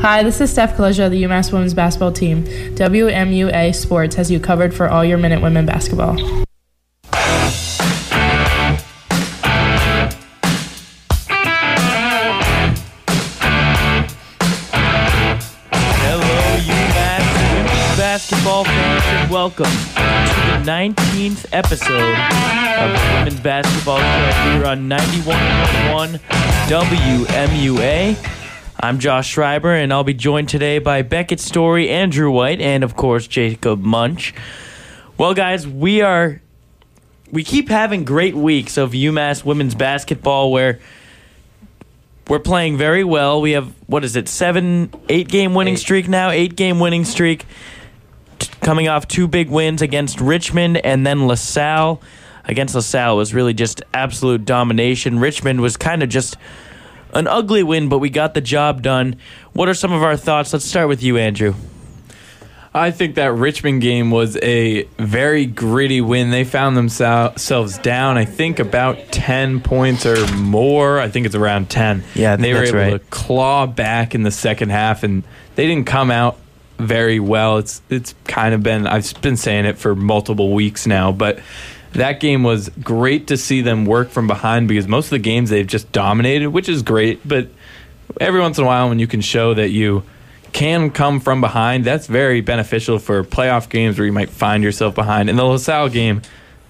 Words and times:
Hi, 0.00 0.22
this 0.22 0.40
is 0.40 0.50
Steph 0.50 0.78
Kaleja 0.78 1.04
of 1.04 1.12
the 1.12 1.22
UMass 1.24 1.52
women's 1.52 1.74
basketball 1.74 2.10
team. 2.10 2.44
WMUA 2.44 3.74
Sports 3.74 4.14
has 4.14 4.30
you 4.30 4.40
covered 4.40 4.72
for 4.72 4.88
all 4.88 5.04
your 5.04 5.18
Minute 5.18 5.42
Women 5.42 5.66
basketball. 5.66 6.16
Hello, 16.00 16.22
UMass 16.56 17.26
women's 17.52 17.98
basketball 17.98 18.64
fans, 18.64 19.02
and 19.04 19.30
welcome 19.30 19.66
to 19.66 19.70
the 20.48 20.62
19th 20.64 21.44
episode 21.52 22.16
of 22.78 22.90
the 22.90 23.00
Women's 23.18 23.40
Basketball 23.40 23.98
Show 23.98 24.30
here 24.50 24.64
on 24.64 24.88
91.1 24.88 26.18
WMUA. 26.70 28.39
I'm 28.82 28.98
Josh 28.98 29.28
Schreiber, 29.28 29.74
and 29.74 29.92
I'll 29.92 30.04
be 30.04 30.14
joined 30.14 30.48
today 30.48 30.78
by 30.78 31.02
Beckett 31.02 31.38
Storey, 31.38 31.90
Andrew 31.90 32.30
White, 32.30 32.62
and 32.62 32.82
of 32.82 32.96
course 32.96 33.26
Jacob 33.26 33.82
Munch. 33.82 34.32
Well, 35.18 35.34
guys, 35.34 35.68
we 35.68 36.00
are 36.00 36.40
we 37.30 37.44
keep 37.44 37.68
having 37.68 38.04
great 38.06 38.34
weeks 38.34 38.78
of 38.78 38.92
UMass 38.92 39.44
women's 39.44 39.74
basketball 39.74 40.50
where 40.50 40.80
we're 42.26 42.38
playing 42.38 42.78
very 42.78 43.04
well. 43.04 43.42
We 43.42 43.50
have 43.50 43.70
what 43.86 44.02
is 44.02 44.16
it, 44.16 44.28
seven, 44.28 44.90
eight 45.10 45.28
game 45.28 45.52
winning 45.52 45.76
streak 45.76 46.08
now, 46.08 46.30
eight 46.30 46.56
game 46.56 46.80
winning 46.80 47.04
streak, 47.04 47.44
t- 48.38 48.48
coming 48.62 48.88
off 48.88 49.06
two 49.06 49.28
big 49.28 49.50
wins 49.50 49.82
against 49.82 50.22
Richmond 50.22 50.78
and 50.78 51.06
then 51.06 51.26
LaSalle. 51.26 52.00
Against 52.46 52.74
LaSalle 52.74 53.18
was 53.18 53.34
really 53.34 53.52
just 53.52 53.82
absolute 53.92 54.46
domination. 54.46 55.18
Richmond 55.18 55.60
was 55.60 55.76
kind 55.76 56.02
of 56.02 56.08
just 56.08 56.38
an 57.14 57.26
ugly 57.26 57.62
win, 57.62 57.88
but 57.88 57.98
we 57.98 58.10
got 58.10 58.34
the 58.34 58.40
job 58.40 58.82
done. 58.82 59.16
What 59.52 59.68
are 59.68 59.74
some 59.74 59.92
of 59.92 60.02
our 60.02 60.16
thoughts? 60.16 60.52
Let's 60.52 60.64
start 60.64 60.88
with 60.88 61.02
you, 61.02 61.16
Andrew. 61.16 61.54
I 62.72 62.92
think 62.92 63.16
that 63.16 63.32
Richmond 63.32 63.82
game 63.82 64.12
was 64.12 64.36
a 64.36 64.84
very 64.98 65.44
gritty 65.44 66.00
win. 66.00 66.30
They 66.30 66.44
found 66.44 66.76
themselves 66.76 67.78
down, 67.78 68.16
I 68.16 68.24
think, 68.24 68.60
about 68.60 69.10
10 69.10 69.60
points 69.60 70.06
or 70.06 70.24
more. 70.36 71.00
I 71.00 71.08
think 71.08 71.26
it's 71.26 71.34
around 71.34 71.68
10. 71.68 72.04
Yeah, 72.14 72.36
they 72.36 72.54
were 72.54 72.62
able 72.62 72.78
right. 72.78 72.90
to 72.90 72.98
claw 73.10 73.66
back 73.66 74.14
in 74.14 74.22
the 74.22 74.30
second 74.30 74.68
half, 74.68 75.02
and 75.02 75.24
they 75.56 75.66
didn't 75.66 75.86
come 75.86 76.12
out 76.12 76.38
very 76.78 77.18
well. 77.20 77.58
It's 77.58 77.82
it's 77.90 78.14
kind 78.24 78.54
of 78.54 78.62
been 78.62 78.86
I've 78.86 79.20
been 79.20 79.36
saying 79.36 79.64
it 79.64 79.76
for 79.76 79.94
multiple 79.94 80.52
weeks 80.52 80.86
now, 80.86 81.12
but 81.12 81.40
that 81.92 82.20
game 82.20 82.42
was 82.42 82.68
great 82.82 83.28
to 83.28 83.36
see 83.36 83.62
them 83.62 83.84
work 83.84 84.10
from 84.10 84.26
behind 84.26 84.68
because 84.68 84.86
most 84.86 85.06
of 85.06 85.10
the 85.10 85.18
games 85.18 85.50
they've 85.50 85.66
just 85.66 85.90
dominated, 85.92 86.48
which 86.48 86.68
is 86.68 86.82
great. 86.82 87.26
But 87.26 87.48
every 88.20 88.40
once 88.40 88.58
in 88.58 88.64
a 88.64 88.66
while, 88.66 88.88
when 88.88 88.98
you 88.98 89.06
can 89.06 89.20
show 89.20 89.54
that 89.54 89.70
you 89.70 90.04
can 90.52 90.90
come 90.90 91.20
from 91.20 91.40
behind, 91.40 91.84
that's 91.84 92.06
very 92.06 92.40
beneficial 92.40 92.98
for 92.98 93.24
playoff 93.24 93.68
games 93.68 93.98
where 93.98 94.06
you 94.06 94.12
might 94.12 94.30
find 94.30 94.62
yourself 94.62 94.94
behind. 94.94 95.30
In 95.30 95.36
the 95.36 95.44
LaSalle 95.44 95.88
game, 95.88 96.22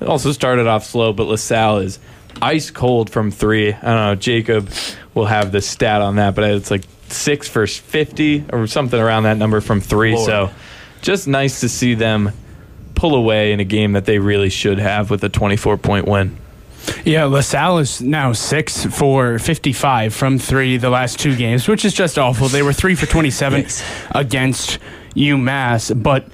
also 0.07 0.33
started 0.33 0.67
off 0.67 0.85
slow, 0.85 1.13
but 1.13 1.25
LaSalle 1.25 1.79
is 1.79 1.99
ice 2.41 2.71
cold 2.71 3.11
from 3.11 3.31
three. 3.31 3.73
I 3.73 3.81
don't 3.81 3.83
know, 3.83 4.15
Jacob 4.15 4.71
will 5.15 5.27
have 5.27 5.53
the 5.53 5.61
stat 5.61 6.01
on 6.01 6.17
that, 6.17 6.35
but 6.35 6.45
it's 6.45 6.71
like 6.71 6.85
six 7.09 7.49
for 7.49 7.67
50 7.67 8.45
or 8.53 8.67
something 8.67 8.99
around 8.99 9.25
that 9.25 9.37
number 9.37 9.61
from 9.61 9.81
three. 9.81 10.15
Lord. 10.15 10.27
So 10.27 10.51
just 11.03 11.29
nice 11.29 11.61
to 11.61 11.69
see 11.69 11.95
them 11.95 12.33
pull 13.01 13.15
away 13.15 13.51
in 13.51 13.61
a 13.61 13.65
game 13.65 13.93
that 13.93 14.05
they 14.05 14.19
really 14.19 14.51
should 14.51 14.79
have 14.79 15.11
with 15.11 15.25
a 15.25 15.29
24 15.31 15.79
point 15.79 16.07
win. 16.07 16.37
Yeah, 17.03 17.25
LaSalle 17.25 17.79
is 17.79 18.03
now 18.03 18.35
six 18.35 18.85
for 18.85 19.39
55 19.39 20.15
from 20.15 20.39
three 20.39 20.77
the 20.77 20.91
last 20.91 21.19
two 21.19 21.35
games, 21.35 21.67
which 21.67 21.87
is 21.87 21.95
just 21.95 22.19
awful. 22.19 22.49
They 22.49 22.63
were 22.63 22.75
three 22.75 22.95
for 22.95 23.07
27 23.07 23.65
against 24.11 24.79
UMass, 25.15 26.03
but 26.03 26.27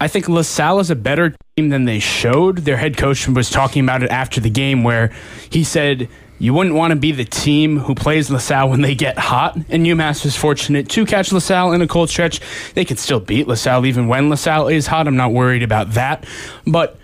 I 0.00 0.06
think 0.06 0.28
LaSalle 0.28 0.78
is 0.78 0.90
a 0.90 0.96
better 0.96 1.34
team 1.56 1.70
than 1.70 1.86
they 1.86 1.98
showed. 1.98 2.58
Their 2.58 2.76
head 2.76 2.96
coach 2.96 3.26
was 3.26 3.50
talking 3.50 3.82
about 3.82 4.04
it 4.04 4.10
after 4.10 4.40
the 4.40 4.50
game 4.50 4.84
where 4.84 5.12
he 5.50 5.64
said, 5.64 6.08
you 6.42 6.52
wouldn't 6.52 6.74
want 6.74 6.90
to 6.90 6.96
be 6.96 7.12
the 7.12 7.24
team 7.24 7.78
who 7.78 7.94
plays 7.94 8.28
LaSalle 8.28 8.68
when 8.68 8.80
they 8.80 8.96
get 8.96 9.16
hot. 9.16 9.54
And 9.68 9.86
UMass 9.86 10.24
was 10.24 10.34
fortunate 10.34 10.88
to 10.88 11.06
catch 11.06 11.32
LaSalle 11.32 11.72
in 11.72 11.82
a 11.82 11.86
cold 11.86 12.10
stretch. 12.10 12.40
They 12.74 12.84
could 12.84 12.98
still 12.98 13.20
beat 13.20 13.46
LaSalle 13.46 13.86
even 13.86 14.08
when 14.08 14.28
LaSalle 14.28 14.66
is 14.66 14.88
hot. 14.88 15.06
I'm 15.06 15.16
not 15.16 15.32
worried 15.32 15.62
about 15.62 15.92
that. 15.92 16.26
But 16.66 16.98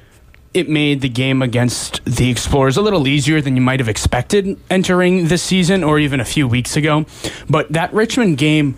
it 0.55 0.69
made 0.69 1.03
the 1.03 1.09
game 1.09 1.41
against 1.41 2.05
the 2.05 2.29
Explorers 2.31 2.77
a 2.77 2.83
little 2.83 3.07
easier 3.07 3.41
than 3.41 3.55
you 3.55 3.63
might 3.63 3.79
have 3.79 3.89
expected 3.89 4.59
entering 4.71 5.29
this 5.29 5.45
season 5.45 5.85
or 5.85 6.01
even 6.01 6.19
a 6.19 6.25
few 6.25 6.49
weeks 6.49 6.77
ago. 6.77 7.07
But 7.49 7.73
that 7.73 7.93
Richmond 7.93 8.39
game, 8.39 8.77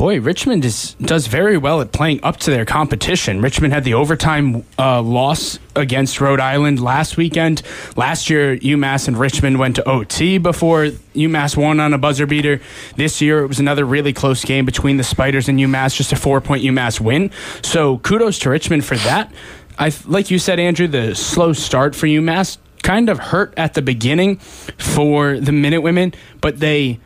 boy, 0.00 0.18
Richmond 0.18 0.64
is, 0.64 0.94
does 0.94 1.26
very 1.26 1.58
well 1.58 1.82
at 1.82 1.92
playing 1.92 2.20
up 2.22 2.38
to 2.38 2.50
their 2.50 2.64
competition. 2.64 3.42
Richmond 3.42 3.74
had 3.74 3.84
the 3.84 3.92
overtime 3.92 4.64
uh, 4.78 5.02
loss 5.02 5.58
against 5.76 6.22
Rhode 6.22 6.40
Island 6.40 6.80
last 6.80 7.18
weekend. 7.18 7.60
Last 7.96 8.30
year, 8.30 8.56
UMass 8.56 9.08
and 9.08 9.18
Richmond 9.18 9.58
went 9.58 9.76
to 9.76 9.86
OT 9.86 10.38
before 10.38 10.86
UMass 11.14 11.54
won 11.54 11.80
on 11.80 11.92
a 11.92 11.98
buzzer 11.98 12.24
beater. 12.24 12.62
This 12.96 13.20
year, 13.20 13.44
it 13.44 13.46
was 13.48 13.60
another 13.60 13.84
really 13.84 14.14
close 14.14 14.42
game 14.42 14.64
between 14.64 14.96
the 14.96 15.04
Spiders 15.04 15.50
and 15.50 15.58
UMass, 15.58 15.94
just 15.94 16.14
a 16.14 16.16
four 16.16 16.40
point 16.40 16.64
UMass 16.64 16.98
win. 16.98 17.30
So 17.60 17.98
kudos 17.98 18.38
to 18.38 18.48
Richmond 18.48 18.86
for 18.86 18.96
that. 18.96 19.30
I 19.78 19.92
like 20.06 20.30
you 20.30 20.38
said, 20.38 20.58
Andrew, 20.58 20.86
the 20.86 21.14
slow 21.14 21.52
start 21.52 21.94
for 21.94 22.06
UMass 22.06 22.56
kind 22.82 23.10
of 23.10 23.18
hurt 23.18 23.52
at 23.58 23.74
the 23.74 23.82
beginning 23.82 24.38
for 24.78 25.38
the 25.38 25.52
Minute 25.52 25.82
Women, 25.82 26.14
but 26.40 26.58
they 26.58 27.00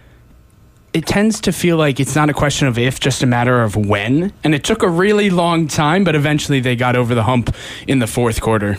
it 0.95 1.07
tends 1.07 1.41
to 1.41 1.53
feel 1.53 1.77
like 1.77 1.99
it's 1.99 2.15
not 2.15 2.31
a 2.31 2.33
question 2.33 2.69
of 2.69 2.79
if, 2.79 3.01
just 3.01 3.23
a 3.25 3.27
matter 3.27 3.63
of 3.63 3.75
when. 3.75 4.33
And 4.45 4.55
it 4.55 4.63
took 4.63 4.85
a 4.85 4.89
really 4.89 5.29
long 5.29 5.67
time, 5.67 6.05
but 6.05 6.15
eventually 6.15 6.61
they 6.61 6.77
got 6.77 6.95
over 6.95 7.17
the 7.17 7.25
hump 7.25 7.55
in 7.89 7.99
the 7.99 8.07
fourth 8.07 8.41
quarter. 8.41 8.79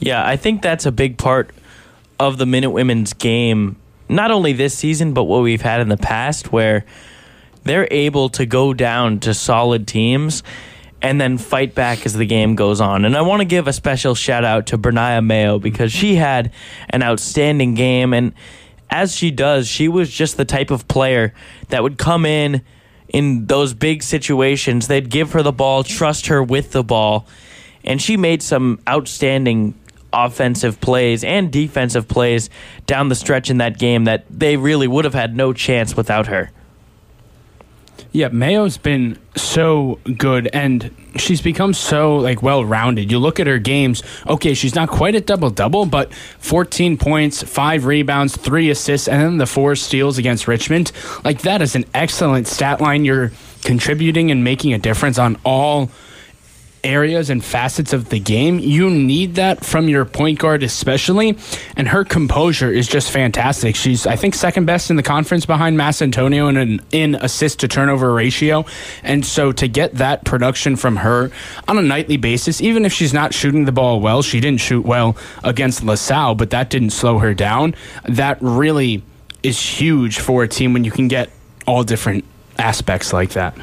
Yeah, 0.00 0.26
I 0.26 0.36
think 0.36 0.62
that's 0.62 0.86
a 0.86 0.90
big 0.90 1.18
part 1.18 1.50
of 2.18 2.38
the 2.38 2.46
Minute 2.46 2.70
Women's 2.70 3.12
game, 3.12 3.76
not 4.08 4.30
only 4.30 4.54
this 4.54 4.76
season, 4.76 5.12
but 5.12 5.24
what 5.24 5.42
we've 5.42 5.60
had 5.60 5.82
in 5.82 5.90
the 5.90 5.98
past, 5.98 6.50
where 6.50 6.86
they're 7.64 7.88
able 7.90 8.30
to 8.30 8.46
go 8.46 8.72
down 8.72 9.20
to 9.20 9.34
solid 9.34 9.86
teams 9.86 10.42
and 11.02 11.20
then 11.20 11.36
fight 11.36 11.74
back 11.74 12.06
as 12.06 12.14
the 12.14 12.24
game 12.24 12.54
goes 12.54 12.80
on. 12.80 13.04
And 13.04 13.16
I 13.16 13.20
want 13.20 13.40
to 13.40 13.44
give 13.44 13.68
a 13.68 13.72
special 13.72 14.14
shout 14.14 14.44
out 14.44 14.66
to 14.68 14.78
Ber'Nyah 14.78 15.24
Mayo 15.24 15.58
because 15.58 15.92
she 15.92 16.14
had 16.14 16.52
an 16.90 17.02
outstanding 17.02 17.74
game. 17.74 18.14
And 18.14 18.32
as 18.92 19.16
she 19.16 19.30
does, 19.30 19.66
she 19.66 19.88
was 19.88 20.10
just 20.10 20.36
the 20.36 20.44
type 20.44 20.70
of 20.70 20.86
player 20.86 21.32
that 21.70 21.82
would 21.82 21.96
come 21.96 22.26
in 22.26 22.62
in 23.08 23.46
those 23.46 23.72
big 23.72 24.02
situations. 24.02 24.86
They'd 24.86 25.08
give 25.08 25.32
her 25.32 25.42
the 25.42 25.52
ball, 25.52 25.82
trust 25.82 26.26
her 26.26 26.42
with 26.42 26.72
the 26.72 26.84
ball. 26.84 27.26
And 27.84 28.00
she 28.00 28.16
made 28.16 28.42
some 28.42 28.80
outstanding 28.86 29.74
offensive 30.12 30.78
plays 30.80 31.24
and 31.24 31.50
defensive 31.50 32.06
plays 32.06 32.50
down 32.84 33.08
the 33.08 33.14
stretch 33.14 33.48
in 33.48 33.58
that 33.58 33.78
game 33.78 34.04
that 34.04 34.26
they 34.28 34.58
really 34.58 34.86
would 34.86 35.06
have 35.06 35.14
had 35.14 35.34
no 35.34 35.54
chance 35.54 35.96
without 35.96 36.26
her. 36.26 36.50
Yeah, 38.14 38.28
Mayo's 38.28 38.76
been 38.76 39.18
so 39.36 39.98
good 40.18 40.46
and 40.52 40.94
she's 41.16 41.40
become 41.40 41.72
so 41.72 42.16
like 42.16 42.42
well-rounded. 42.42 43.10
You 43.10 43.18
look 43.18 43.40
at 43.40 43.46
her 43.46 43.58
games, 43.58 44.02
okay, 44.26 44.52
she's 44.52 44.74
not 44.74 44.90
quite 44.90 45.14
at 45.14 45.24
double-double, 45.24 45.86
but 45.86 46.12
14 46.12 46.98
points, 46.98 47.42
5 47.42 47.86
rebounds, 47.86 48.36
3 48.36 48.68
assists 48.68 49.08
and 49.08 49.22
then 49.22 49.38
the 49.38 49.46
4 49.46 49.76
steals 49.76 50.18
against 50.18 50.46
Richmond. 50.46 50.92
Like 51.24 51.40
that 51.42 51.62
is 51.62 51.74
an 51.74 51.86
excellent 51.94 52.48
stat 52.48 52.82
line. 52.82 53.06
You're 53.06 53.32
contributing 53.62 54.30
and 54.30 54.44
making 54.44 54.74
a 54.74 54.78
difference 54.78 55.18
on 55.18 55.38
all 55.42 55.90
areas 56.84 57.30
and 57.30 57.44
facets 57.44 57.92
of 57.92 58.08
the 58.08 58.18
game. 58.18 58.58
You 58.58 58.90
need 58.90 59.36
that 59.36 59.64
from 59.64 59.88
your 59.88 60.04
point 60.04 60.38
guard, 60.38 60.62
especially. 60.62 61.38
And 61.76 61.88
her 61.88 62.04
composure 62.04 62.70
is 62.70 62.88
just 62.88 63.10
fantastic. 63.10 63.76
She's, 63.76 64.06
I 64.06 64.16
think, 64.16 64.34
second 64.34 64.66
best 64.66 64.90
in 64.90 64.96
the 64.96 65.02
conference 65.02 65.46
behind 65.46 65.76
Mass 65.76 66.02
Antonio 66.02 66.48
in 66.48 66.56
an 66.56 66.80
in 66.90 67.14
assist 67.14 67.60
to 67.60 67.68
turnover 67.68 68.12
ratio. 68.12 68.64
And 69.02 69.24
so 69.24 69.52
to 69.52 69.68
get 69.68 69.94
that 69.94 70.24
production 70.24 70.76
from 70.76 70.96
her 70.96 71.30
on 71.68 71.78
a 71.78 71.82
nightly 71.82 72.16
basis, 72.16 72.60
even 72.60 72.84
if 72.84 72.92
she's 72.92 73.12
not 73.12 73.32
shooting 73.32 73.64
the 73.64 73.72
ball 73.72 74.00
well, 74.00 74.22
she 74.22 74.40
didn't 74.40 74.60
shoot 74.60 74.84
well 74.84 75.16
against 75.44 75.84
LaSalle, 75.84 76.34
but 76.34 76.50
that 76.50 76.70
didn't 76.70 76.90
slow 76.90 77.18
her 77.18 77.34
down. 77.34 77.74
That 78.04 78.38
really 78.40 79.02
is 79.42 79.60
huge 79.60 80.18
for 80.18 80.42
a 80.42 80.48
team 80.48 80.72
when 80.72 80.84
you 80.84 80.90
can 80.90 81.08
get 81.08 81.30
all 81.66 81.84
different 81.84 82.24
aspects 82.58 83.12
like 83.12 83.30
that. 83.30 83.56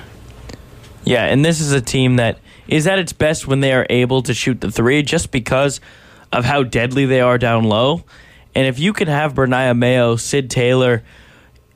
Yeah, 1.04 1.26
and 1.26 1.44
this 1.44 1.60
is 1.60 1.72
a 1.72 1.82
team 1.82 2.18
that 2.18 2.38
is 2.70 2.88
at 2.88 3.00
its 3.00 3.12
best 3.12 3.48
when 3.48 3.60
they 3.60 3.74
are 3.74 3.86
able 3.90 4.22
to 4.22 4.34
shoot 4.34 4.62
the 4.62 4.72
three 4.72 5.02
just 5.02 5.32
because 5.32 5.82
of 6.32 6.46
how 6.46 6.64
deadly 6.64 7.06
they 7.06 7.20
are 7.20 7.38
down 7.38 7.64
low. 7.64 8.04
And 8.56 8.68
if 8.68 8.80
you 8.80 8.94
can 8.94 9.08
have 9.08 9.34
Ber'Nyah 9.34 9.78
Mayo, 9.78 10.16
Sid 10.16 10.50
Taylor, 10.50 11.04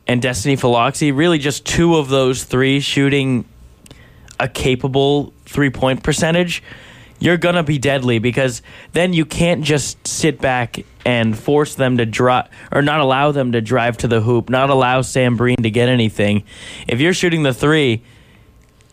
and 0.08 0.22
Destiny 0.22 0.56
Philoxy, 0.56 1.16
really 1.16 1.40
just 1.40 1.66
two 1.66 1.96
of 1.96 2.10
those 2.10 2.44
three 2.44 2.80
shooting 2.80 3.46
a 4.40 4.48
capable 4.48 5.34
three 5.46 5.70
point 5.70 6.04
percentage, 6.04 6.62
you're 7.20 7.38
going 7.38 7.56
to 7.56 7.64
be 7.64 7.80
deadly 7.80 8.20
because 8.20 8.62
then 8.92 9.14
you 9.14 9.26
can't 9.26 9.64
just 9.64 10.06
sit 10.08 10.40
back 10.40 10.84
and 11.06 11.38
force 11.38 11.76
them 11.76 11.98
to 11.98 12.06
drive 12.06 12.50
or 12.72 12.82
not 12.82 13.00
allow 13.00 13.32
them 13.32 13.54
to 13.54 13.62
drive 13.62 13.98
to 13.98 14.08
the 14.08 14.22
hoop, 14.22 14.50
not 14.50 14.70
allow 14.70 15.02
Sam 15.02 15.38
Breen 15.38 15.58
to 15.58 15.70
get 15.70 15.90
anything. 15.90 16.44
If 16.88 17.00
you're 17.00 17.14
shooting 17.14 17.44
the 17.44 17.54
three, 17.54 18.04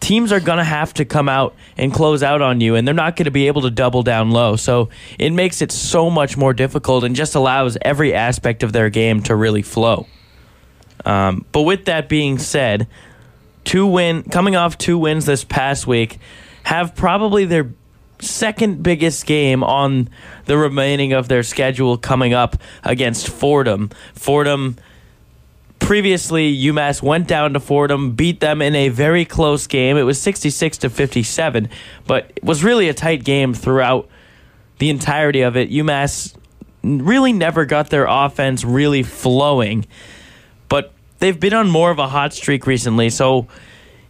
teams 0.00 0.32
are 0.32 0.40
going 0.40 0.58
to 0.58 0.64
have 0.64 0.94
to 0.94 1.04
come 1.04 1.28
out 1.28 1.54
and 1.76 1.92
close 1.92 2.22
out 2.22 2.42
on 2.42 2.60
you, 2.60 2.74
and 2.74 2.86
they're 2.86 2.94
not 2.94 3.16
going 3.16 3.26
to 3.26 3.30
be 3.30 3.46
able 3.46 3.62
to 3.62 3.70
double 3.70 4.02
down 4.02 4.30
low. 4.30 4.56
So 4.56 4.88
it 5.18 5.30
makes 5.30 5.62
it 5.62 5.70
so 5.70 6.10
much 6.10 6.36
more 6.36 6.52
difficult 6.52 7.04
and 7.04 7.14
just 7.14 7.34
allows 7.34 7.76
every 7.82 8.14
aspect 8.14 8.62
of 8.62 8.72
their 8.72 8.90
game 8.90 9.22
to 9.24 9.36
really 9.36 9.62
flow. 9.62 10.06
Um, 11.04 11.44
but 11.52 11.62
with 11.62 11.84
that 11.84 12.08
being 12.08 12.38
said, 12.38 12.88
two 13.64 13.86
win 13.86 14.22
coming 14.24 14.56
off 14.56 14.76
two 14.78 14.98
wins 14.98 15.26
this 15.26 15.44
past 15.44 15.86
week, 15.86 16.18
have 16.64 16.94
probably 16.94 17.44
their 17.44 17.72
second 18.20 18.82
biggest 18.82 19.24
game 19.26 19.62
on 19.62 20.08
the 20.44 20.56
remaining 20.56 21.12
of 21.12 21.28
their 21.28 21.42
schedule 21.42 21.96
coming 21.96 22.34
up 22.34 22.56
against 22.84 23.28
Fordham. 23.28 23.90
Fordham 24.14 24.76
previously 25.80 26.56
UMass 26.56 27.02
went 27.02 27.26
down 27.26 27.54
to 27.54 27.60
Fordham, 27.60 28.12
beat 28.12 28.38
them 28.38 28.62
in 28.62 28.76
a 28.76 28.88
very 28.88 29.24
close 29.24 29.66
game. 29.66 29.96
It 29.96 30.02
was 30.02 30.20
66 30.20 30.78
to 30.78 30.90
57, 30.90 31.68
but 32.06 32.32
it 32.36 32.44
was 32.44 32.62
really 32.62 32.88
a 32.88 32.94
tight 32.94 33.24
game 33.24 33.52
throughout 33.54 34.08
the 34.78 34.90
entirety 34.90 35.40
of 35.40 35.56
it. 35.56 35.70
UMass 35.70 36.36
really 36.82 37.32
never 37.32 37.64
got 37.64 37.90
their 37.90 38.06
offense 38.08 38.64
really 38.64 39.02
flowing, 39.02 39.86
but 40.68 40.92
they've 41.18 41.38
been 41.38 41.54
on 41.54 41.68
more 41.68 41.90
of 41.90 41.98
a 41.98 42.08
hot 42.08 42.32
streak 42.32 42.66
recently, 42.66 43.10
so 43.10 43.48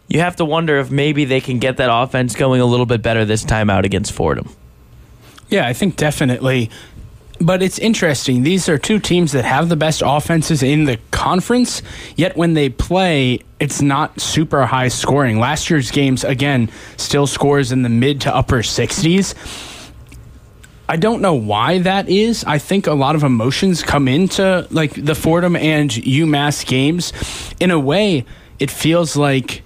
you 0.08 0.20
have 0.20 0.36
to 0.36 0.44
wonder 0.44 0.78
if 0.78 0.90
maybe 0.90 1.24
they 1.24 1.40
can 1.40 1.58
get 1.58 1.78
that 1.78 1.88
offense 1.90 2.34
going 2.34 2.60
a 2.60 2.66
little 2.66 2.86
bit 2.86 3.00
better 3.00 3.24
this 3.24 3.44
time 3.44 3.70
out 3.70 3.84
against 3.84 4.12
Fordham. 4.12 4.54
Yeah, 5.48 5.66
I 5.66 5.72
think 5.72 5.96
definitely. 5.96 6.70
But 7.42 7.62
it's 7.62 7.78
interesting. 7.78 8.42
These 8.42 8.68
are 8.68 8.76
two 8.76 8.98
teams 8.98 9.32
that 9.32 9.46
have 9.46 9.70
the 9.70 9.76
best 9.76 10.02
offenses 10.04 10.62
in 10.62 10.84
the 10.84 10.98
conference, 11.10 11.82
yet 12.14 12.36
when 12.36 12.52
they 12.52 12.68
play, 12.68 13.40
it's 13.58 13.80
not 13.80 14.20
super 14.20 14.66
high 14.66 14.88
scoring. 14.88 15.40
Last 15.40 15.70
year's 15.70 15.90
games, 15.90 16.22
again, 16.22 16.70
still 16.98 17.26
scores 17.26 17.72
in 17.72 17.82
the 17.82 17.88
mid 17.88 18.20
to 18.22 18.34
upper 18.34 18.58
60s. 18.58 19.34
I 20.86 20.96
don't 20.96 21.22
know 21.22 21.34
why 21.34 21.78
that 21.78 22.08
is. 22.08 22.44
I 22.44 22.58
think 22.58 22.86
a 22.86 22.94
lot 22.94 23.14
of 23.14 23.22
emotions 23.22 23.82
come 23.82 24.08
into 24.08 24.66
like 24.70 24.92
the 24.92 25.14
Fordham 25.14 25.56
and 25.56 25.88
UMass 25.88 26.66
games. 26.66 27.12
In 27.58 27.70
a 27.70 27.78
way, 27.78 28.26
it 28.58 28.70
feels 28.70 29.16
like 29.16 29.62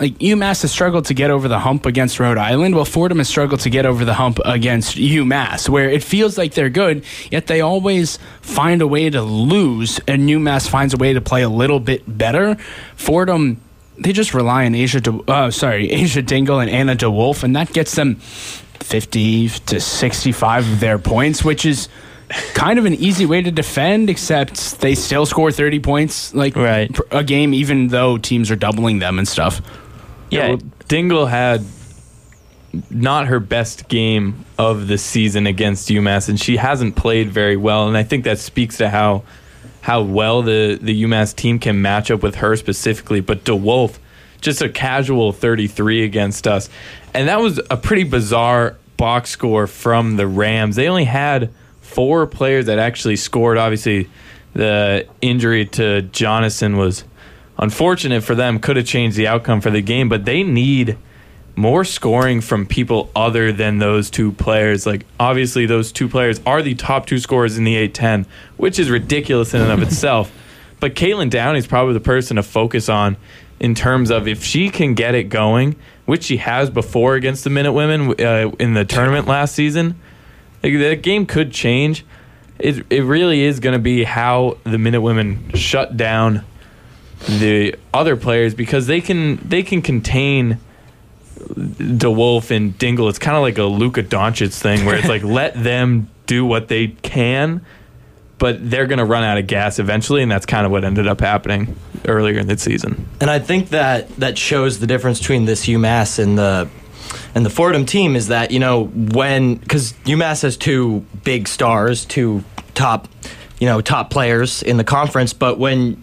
like 0.00 0.14
UMass 0.18 0.62
has 0.62 0.70
struggled 0.70 1.06
to 1.06 1.14
get 1.14 1.30
over 1.30 1.48
the 1.48 1.58
hump 1.58 1.84
against 1.86 2.20
Rhode 2.20 2.38
Island, 2.38 2.74
while 2.74 2.84
Fordham 2.84 3.18
has 3.18 3.28
struggled 3.28 3.60
to 3.60 3.70
get 3.70 3.84
over 3.86 4.04
the 4.04 4.14
hump 4.14 4.38
against 4.44 4.96
UMass, 4.96 5.68
where 5.68 5.90
it 5.90 6.02
feels 6.02 6.38
like 6.38 6.54
they're 6.54 6.70
good, 6.70 7.04
yet 7.30 7.46
they 7.48 7.60
always 7.60 8.18
find 8.40 8.80
a 8.82 8.86
way 8.86 9.10
to 9.10 9.22
lose, 9.22 10.00
and 10.06 10.28
UMass 10.28 10.68
finds 10.68 10.94
a 10.94 10.96
way 10.96 11.12
to 11.12 11.20
play 11.20 11.42
a 11.42 11.48
little 11.48 11.80
bit 11.80 12.02
better. 12.06 12.56
Fordham, 12.96 13.60
they 13.98 14.12
just 14.12 14.34
rely 14.34 14.66
on 14.66 14.74
Asia, 14.74 15.00
De, 15.00 15.12
uh, 15.28 15.50
sorry, 15.50 15.90
Asia 15.90 16.22
Dingle 16.22 16.60
and 16.60 16.70
Anna 16.70 16.94
DeWolf, 16.94 17.42
and 17.42 17.56
that 17.56 17.72
gets 17.72 17.94
them 17.96 18.16
50 18.16 19.48
to 19.48 19.80
65 19.80 20.72
of 20.72 20.80
their 20.80 20.98
points, 20.98 21.44
which 21.44 21.66
is 21.66 21.88
kind 22.54 22.78
of 22.78 22.84
an 22.84 22.94
easy 22.94 23.26
way 23.26 23.42
to 23.42 23.50
defend, 23.50 24.10
except 24.10 24.80
they 24.80 24.94
still 24.94 25.26
score 25.26 25.50
30 25.50 25.80
points 25.80 26.34
like 26.34 26.54
Right. 26.56 26.94
a 27.10 27.24
game, 27.24 27.54
even 27.54 27.88
though 27.88 28.18
teams 28.18 28.50
are 28.50 28.56
doubling 28.56 28.98
them 28.98 29.18
and 29.18 29.26
stuff. 29.26 29.60
Yeah, 30.30 30.48
well, 30.48 30.58
Dingle 30.88 31.26
had 31.26 31.64
not 32.90 33.28
her 33.28 33.40
best 33.40 33.88
game 33.88 34.44
of 34.58 34.88
the 34.88 34.98
season 34.98 35.46
against 35.46 35.88
UMass, 35.88 36.28
and 36.28 36.38
she 36.38 36.56
hasn't 36.56 36.96
played 36.96 37.30
very 37.30 37.56
well. 37.56 37.88
And 37.88 37.96
I 37.96 38.02
think 38.02 38.24
that 38.24 38.38
speaks 38.38 38.76
to 38.78 38.90
how 38.90 39.24
how 39.80 40.02
well 40.02 40.42
the 40.42 40.78
the 40.80 41.02
UMass 41.04 41.34
team 41.34 41.58
can 41.58 41.80
match 41.80 42.10
up 42.10 42.22
with 42.22 42.36
her 42.36 42.56
specifically. 42.56 43.20
But 43.20 43.44
DeWolf, 43.44 43.98
just 44.40 44.60
a 44.60 44.68
casual 44.68 45.32
33 45.32 46.04
against 46.04 46.46
us, 46.46 46.68
and 47.14 47.28
that 47.28 47.40
was 47.40 47.60
a 47.70 47.76
pretty 47.76 48.04
bizarre 48.04 48.76
box 48.96 49.30
score 49.30 49.66
from 49.66 50.16
the 50.16 50.26
Rams. 50.26 50.76
They 50.76 50.88
only 50.88 51.04
had 51.04 51.50
four 51.80 52.26
players 52.26 52.66
that 52.66 52.78
actually 52.78 53.16
scored. 53.16 53.56
Obviously, 53.56 54.10
the 54.52 55.06
injury 55.22 55.64
to 55.66 56.02
Jonathan 56.02 56.76
was 56.76 57.04
unfortunate 57.58 58.22
for 58.22 58.34
them 58.34 58.58
could 58.58 58.76
have 58.76 58.86
changed 58.86 59.16
the 59.16 59.26
outcome 59.26 59.60
for 59.60 59.70
the 59.70 59.82
game 59.82 60.08
but 60.08 60.24
they 60.24 60.42
need 60.42 60.96
more 61.56 61.84
scoring 61.84 62.40
from 62.40 62.64
people 62.66 63.10
other 63.16 63.50
than 63.50 63.78
those 63.78 64.10
two 64.10 64.30
players. 64.32 64.86
Like 64.86 65.04
obviously 65.18 65.66
those 65.66 65.90
two 65.90 66.08
players 66.08 66.40
are 66.46 66.62
the 66.62 66.74
top 66.74 67.06
two 67.06 67.18
scorers 67.18 67.58
in 67.58 67.64
the 67.64 67.88
A10 67.88 68.26
which 68.56 68.78
is 68.78 68.90
ridiculous 68.90 69.54
in 69.54 69.62
and 69.62 69.72
of 69.72 69.82
itself. 69.82 70.32
But 70.80 70.94
Caitlin 70.94 71.28
Downey 71.28 71.58
is 71.58 71.66
probably 71.66 71.94
the 71.94 71.98
person 71.98 72.36
to 72.36 72.42
focus 72.44 72.88
on 72.88 73.16
in 73.58 73.74
terms 73.74 74.12
of 74.12 74.28
if 74.28 74.44
she 74.44 74.70
can 74.70 74.94
get 74.94 75.16
it 75.16 75.24
going 75.24 75.74
which 76.06 76.22
she 76.22 76.36
has 76.36 76.70
before 76.70 77.16
against 77.16 77.42
the 77.42 77.50
Minute 77.50 77.72
Women 77.72 78.14
uh, 78.24 78.52
in 78.60 78.74
the 78.74 78.84
tournament 78.84 79.26
last 79.26 79.56
season 79.56 80.00
like, 80.62 80.72
the 80.72 80.96
game 80.96 81.26
could 81.26 81.52
change. 81.52 82.04
It, 82.58 82.84
it 82.90 83.02
really 83.02 83.42
is 83.42 83.60
going 83.60 83.74
to 83.74 83.78
be 83.78 84.04
how 84.04 84.58
the 84.64 84.78
Minute 84.78 85.00
Women 85.00 85.52
shut 85.54 85.96
down 85.96 86.44
the 87.26 87.74
other 87.92 88.16
players 88.16 88.54
because 88.54 88.86
they 88.86 89.00
can 89.00 89.36
they 89.36 89.62
can 89.62 89.82
contain 89.82 90.58
DeWolf 91.38 92.50
and 92.50 92.76
Dingle. 92.78 93.08
It's 93.08 93.18
kind 93.18 93.36
of 93.36 93.42
like 93.42 93.58
a 93.58 93.64
Luka 93.64 94.02
Doncic 94.02 94.54
thing 94.54 94.84
where 94.84 94.96
it's 94.96 95.08
like 95.08 95.22
let 95.24 95.60
them 95.62 96.08
do 96.26 96.44
what 96.44 96.68
they 96.68 96.88
can, 96.88 97.64
but 98.38 98.70
they're 98.70 98.86
going 98.86 98.98
to 98.98 99.04
run 99.04 99.24
out 99.24 99.38
of 99.38 99.46
gas 99.46 99.78
eventually, 99.78 100.22
and 100.22 100.30
that's 100.30 100.46
kind 100.46 100.66
of 100.66 100.72
what 100.72 100.84
ended 100.84 101.06
up 101.06 101.20
happening 101.20 101.76
earlier 102.06 102.38
in 102.38 102.46
the 102.46 102.58
season. 102.58 103.08
And 103.20 103.30
I 103.30 103.38
think 103.38 103.70
that 103.70 104.08
that 104.16 104.38
shows 104.38 104.78
the 104.78 104.86
difference 104.86 105.18
between 105.18 105.44
this 105.44 105.66
UMass 105.66 106.18
and 106.18 106.38
the 106.38 106.68
and 107.34 107.44
the 107.44 107.50
Fordham 107.50 107.86
team 107.86 108.16
is 108.16 108.28
that 108.28 108.50
you 108.50 108.60
know 108.60 108.84
when 108.84 109.56
because 109.56 109.92
UMass 110.04 110.42
has 110.42 110.56
two 110.56 111.04
big 111.24 111.48
stars, 111.48 112.04
two 112.04 112.44
top 112.74 113.08
you 113.58 113.66
know 113.66 113.80
top 113.80 114.10
players 114.10 114.62
in 114.62 114.76
the 114.76 114.84
conference, 114.84 115.32
but 115.32 115.58
when 115.58 116.02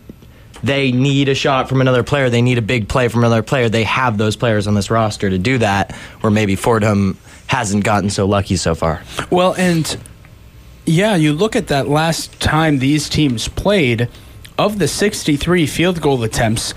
they 0.66 0.92
need 0.92 1.30
a 1.30 1.36
shot 1.36 1.70
from 1.70 1.80
another 1.82 2.04
player, 2.04 2.30
they 2.30 2.42
need 2.42 2.58
a 2.58 2.62
big 2.62 2.88
play 2.90 3.08
from 3.08 3.22
another 3.24 3.44
player. 3.44 3.70
They 3.70 3.84
have 3.84 4.18
those 4.18 4.36
players 4.36 4.68
on 4.68 4.74
this 4.74 4.90
roster 4.90 5.30
to 5.30 5.38
do 5.38 5.60
that, 5.60 5.94
where 6.22 6.32
maybe 6.32 6.56
Fordham 6.56 7.18
hasn't 7.48 7.84
gotten 7.84 8.10
so 8.10 8.26
lucky 8.26 8.58
so 8.58 8.74
far. 8.74 9.04
Well, 9.30 9.54
and 9.56 9.98
yeah, 10.86 11.16
you 11.16 11.34
look 11.34 11.56
at 11.56 11.68
that 11.68 11.88
last 11.88 12.40
time 12.40 12.80
these 12.80 13.08
teams 13.10 13.48
played, 13.48 14.10
of 14.58 14.80
the 14.80 14.88
63 14.88 15.68
field 15.68 16.02
goal 16.02 16.24
attempts, 16.24 16.74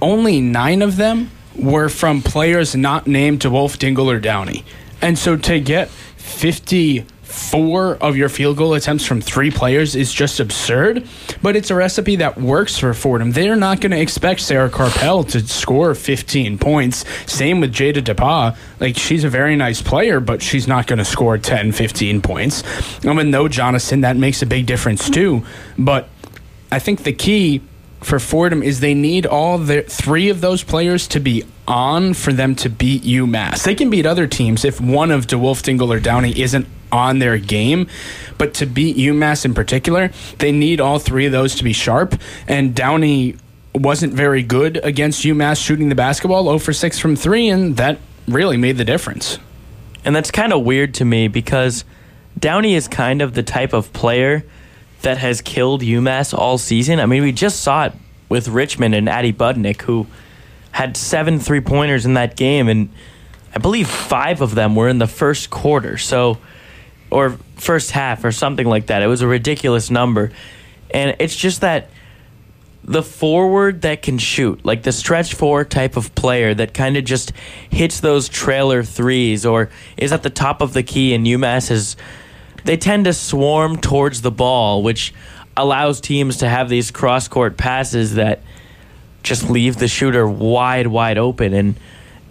only 0.00 0.40
nine 0.40 0.82
of 0.82 0.96
them 0.96 1.30
were 1.56 1.88
from 1.88 2.20
players 2.20 2.74
not 2.74 3.06
named 3.06 3.40
DeWolf, 3.40 3.78
Dingle, 3.78 4.10
or 4.10 4.18
Downey. 4.18 4.64
And 5.00 5.18
so 5.18 5.36
to 5.36 5.60
get 5.60 5.88
54 7.32 7.96
of 7.96 8.16
your 8.16 8.28
field 8.28 8.56
goal 8.58 8.74
attempts 8.74 9.06
from 9.06 9.20
three 9.20 9.50
players 9.50 9.96
is 9.96 10.12
just 10.12 10.38
absurd, 10.38 11.08
but 11.40 11.56
it's 11.56 11.70
a 11.70 11.74
recipe 11.74 12.16
that 12.16 12.38
works 12.38 12.78
for 12.78 12.92
Fordham. 12.94 13.32
They're 13.32 13.56
not 13.56 13.80
going 13.80 13.92
to 13.92 14.00
expect 14.00 14.40
Sarah 14.40 14.68
Carpel 14.68 15.24
to 15.24 15.40
score 15.40 15.94
15 15.94 16.58
points. 16.58 17.04
Same 17.26 17.60
with 17.60 17.72
Jada 17.72 18.02
DePa. 18.02 18.56
Like, 18.80 18.96
she's 18.96 19.24
a 19.24 19.28
very 19.28 19.56
nice 19.56 19.80
player, 19.80 20.20
but 20.20 20.42
she's 20.42 20.68
not 20.68 20.86
going 20.86 20.98
to 20.98 21.04
score 21.04 21.38
10, 21.38 21.72
15 21.72 22.20
points. 22.20 22.62
I 23.04 23.12
mean, 23.12 23.30
no 23.30 23.48
Jonathan, 23.48 24.02
that 24.02 24.16
makes 24.16 24.42
a 24.42 24.46
big 24.46 24.66
difference 24.66 25.08
too. 25.08 25.44
But 25.78 26.08
I 26.70 26.78
think 26.78 27.02
the 27.02 27.12
key 27.12 27.62
for 28.00 28.18
Fordham 28.18 28.62
is 28.62 28.80
they 28.80 28.94
need 28.94 29.26
all 29.26 29.58
the 29.58 29.82
three 29.82 30.28
of 30.28 30.40
those 30.40 30.62
players 30.62 31.06
to 31.08 31.20
be 31.20 31.44
on 31.66 32.14
for 32.14 32.32
them 32.32 32.54
to 32.56 32.68
beat 32.68 33.02
UMass. 33.04 33.64
They 33.64 33.74
can 33.74 33.90
beat 33.90 34.06
other 34.06 34.26
teams 34.26 34.64
if 34.64 34.80
one 34.80 35.10
of 35.10 35.26
DeWolf, 35.26 35.62
Dingle, 35.62 35.92
or 35.92 36.00
Downey 36.00 36.38
isn't 36.40 36.66
on 36.92 37.18
their 37.18 37.38
game, 37.38 37.88
but 38.38 38.54
to 38.54 38.66
beat 38.66 38.96
UMass 38.96 39.44
in 39.44 39.54
particular, 39.54 40.10
they 40.38 40.52
need 40.52 40.80
all 40.80 40.98
three 40.98 41.26
of 41.26 41.32
those 41.32 41.54
to 41.56 41.64
be 41.64 41.72
sharp. 41.72 42.14
And 42.46 42.74
Downey 42.74 43.36
wasn't 43.74 44.12
very 44.12 44.42
good 44.42 44.78
against 44.84 45.24
UMass 45.24 45.64
shooting 45.64 45.88
the 45.88 45.94
basketball, 45.94 46.44
0 46.44 46.58
for 46.58 46.72
6 46.72 46.98
from 46.98 47.16
3, 47.16 47.48
and 47.48 47.76
that 47.78 47.98
really 48.28 48.56
made 48.56 48.76
the 48.76 48.84
difference. 48.84 49.38
And 50.04 50.14
that's 50.14 50.30
kind 50.30 50.52
of 50.52 50.62
weird 50.62 50.94
to 50.94 51.04
me 51.04 51.28
because 51.28 51.84
Downey 52.38 52.74
is 52.74 52.88
kind 52.88 53.22
of 53.22 53.34
the 53.34 53.42
type 53.42 53.72
of 53.72 53.92
player 53.92 54.44
that 55.02 55.18
has 55.18 55.40
killed 55.40 55.82
UMass 55.82 56.36
all 56.36 56.58
season. 56.58 57.00
I 57.00 57.06
mean, 57.06 57.22
we 57.22 57.32
just 57.32 57.60
saw 57.60 57.86
it 57.86 57.92
with 58.28 58.48
Richmond 58.48 58.94
and 58.94 59.08
Addie 59.08 59.32
Budnick, 59.32 59.82
who 59.82 60.06
had 60.72 60.96
seven 60.96 61.38
three 61.38 61.60
pointers 61.60 62.06
in 62.06 62.14
that 62.14 62.36
game, 62.36 62.68
and 62.68 62.88
I 63.54 63.58
believe 63.58 63.88
five 63.88 64.40
of 64.40 64.54
them 64.54 64.74
were 64.74 64.88
in 64.88 64.98
the 64.98 65.06
first 65.06 65.50
quarter. 65.50 65.98
So, 65.98 66.38
or 67.12 67.38
first 67.56 67.92
half, 67.92 68.24
or 68.24 68.32
something 68.32 68.66
like 68.66 68.86
that. 68.86 69.02
It 69.02 69.06
was 69.06 69.20
a 69.20 69.26
ridiculous 69.26 69.90
number. 69.90 70.32
And 70.90 71.16
it's 71.18 71.36
just 71.36 71.60
that 71.60 71.88
the 72.84 73.02
forward 73.02 73.82
that 73.82 74.02
can 74.02 74.18
shoot, 74.18 74.64
like 74.64 74.82
the 74.82 74.92
stretch 74.92 75.34
four 75.34 75.64
type 75.64 75.96
of 75.96 76.14
player 76.14 76.52
that 76.52 76.74
kind 76.74 76.96
of 76.96 77.04
just 77.04 77.32
hits 77.70 78.00
those 78.00 78.28
trailer 78.28 78.82
threes 78.82 79.46
or 79.46 79.70
is 79.96 80.12
at 80.12 80.22
the 80.22 80.30
top 80.30 80.60
of 80.60 80.72
the 80.72 80.82
key. 80.82 81.14
And 81.14 81.24
UMass 81.26 81.70
is, 81.70 81.96
they 82.64 82.76
tend 82.76 83.04
to 83.04 83.12
swarm 83.12 83.76
towards 83.76 84.22
the 84.22 84.32
ball, 84.32 84.82
which 84.82 85.14
allows 85.56 86.00
teams 86.00 86.38
to 86.38 86.48
have 86.48 86.68
these 86.68 86.90
cross 86.90 87.28
court 87.28 87.56
passes 87.56 88.14
that 88.14 88.42
just 89.22 89.48
leave 89.48 89.76
the 89.76 89.86
shooter 89.86 90.26
wide, 90.26 90.88
wide 90.88 91.18
open. 91.18 91.54
And 91.54 91.76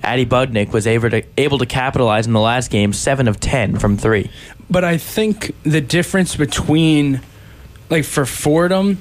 Addie 0.04 0.26
Budnick 0.26 0.72
was 0.72 0.88
able 0.88 1.10
to 1.12 1.24
able 1.38 1.60
to 1.60 1.66
capitalize 1.66 2.28
in 2.28 2.34
the 2.34 2.40
last 2.40 2.72
game, 2.72 2.94
seven 2.94 3.28
of 3.28 3.40
ten 3.40 3.78
from 3.78 3.98
three. 3.98 4.32
But 4.70 4.84
I 4.84 4.98
think 4.98 5.54
the 5.64 5.82
difference 5.82 6.36
between, 6.36 7.22
like 7.90 8.06
for 8.06 8.26
Fordham, 8.26 8.98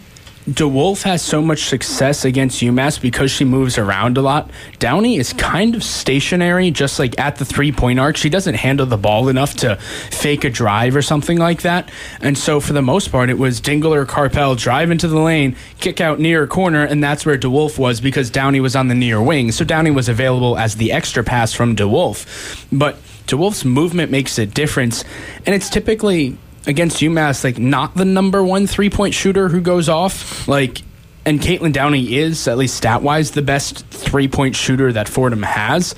DeWolf 0.48 1.02
has 1.02 1.20
so 1.20 1.42
much 1.42 1.64
success 1.64 2.24
against 2.24 2.62
UMass 2.62 2.98
because 2.98 3.30
she 3.30 3.44
moves 3.44 3.76
around 3.76 4.16
a 4.16 4.22
lot. 4.22 4.50
Downey 4.78 5.18
is 5.18 5.34
kind 5.34 5.74
of 5.74 5.84
stationary, 5.84 6.70
just 6.70 6.98
like 6.98 7.20
at 7.20 7.36
the 7.36 7.44
three 7.44 7.72
point 7.72 8.00
arc. 8.00 8.16
She 8.16 8.30
doesn't 8.30 8.54
handle 8.54 8.86
the 8.86 8.96
ball 8.96 9.28
enough 9.28 9.54
to 9.56 9.76
fake 9.76 10.44
a 10.44 10.50
drive 10.50 10.96
or 10.96 11.02
something 11.02 11.36
like 11.36 11.60
that. 11.62 11.90
And 12.22 12.38
so, 12.38 12.58
for 12.58 12.72
the 12.72 12.80
most 12.80 13.12
part, 13.12 13.28
it 13.28 13.38
was 13.38 13.60
Dingle 13.60 13.92
or 13.92 14.06
Carpel 14.06 14.54
drive 14.54 14.90
into 14.90 15.08
the 15.08 15.20
lane, 15.20 15.56
kick 15.78 16.00
out 16.00 16.18
near 16.18 16.44
a 16.44 16.48
corner, 16.48 16.84
and 16.84 17.04
that's 17.04 17.26
where 17.26 17.36
DeWolf 17.36 17.78
was 17.78 18.00
because 18.00 18.30
Downey 18.30 18.60
was 18.60 18.74
on 18.74 18.88
the 18.88 18.94
near 18.94 19.22
wing. 19.22 19.52
So, 19.52 19.62
Downey 19.66 19.90
was 19.90 20.08
available 20.08 20.56
as 20.56 20.76
the 20.76 20.90
extra 20.90 21.22
pass 21.22 21.52
from 21.52 21.76
DeWolf. 21.76 22.66
But 22.72 22.96
DeWolf's 23.26 23.66
movement 23.66 24.10
makes 24.10 24.38
a 24.38 24.46
difference, 24.46 25.04
and 25.44 25.54
it's 25.54 25.68
typically 25.68 26.38
against 26.66 26.98
UMass, 26.98 27.44
like 27.44 27.58
not 27.58 27.94
the 27.94 28.04
number 28.04 28.42
one 28.44 28.66
three 28.66 28.90
point 28.90 29.14
shooter 29.14 29.48
who 29.48 29.60
goes 29.60 29.88
off. 29.88 30.46
Like, 30.48 30.82
and 31.24 31.40
Caitlin 31.40 31.72
Downey 31.72 32.16
is, 32.16 32.48
at 32.48 32.58
least 32.58 32.76
stat 32.76 33.02
wise, 33.02 33.32
the 33.32 33.42
best 33.42 33.86
three 33.86 34.28
point 34.28 34.56
shooter 34.56 34.92
that 34.92 35.08
Fordham 35.08 35.42
has. 35.42 35.94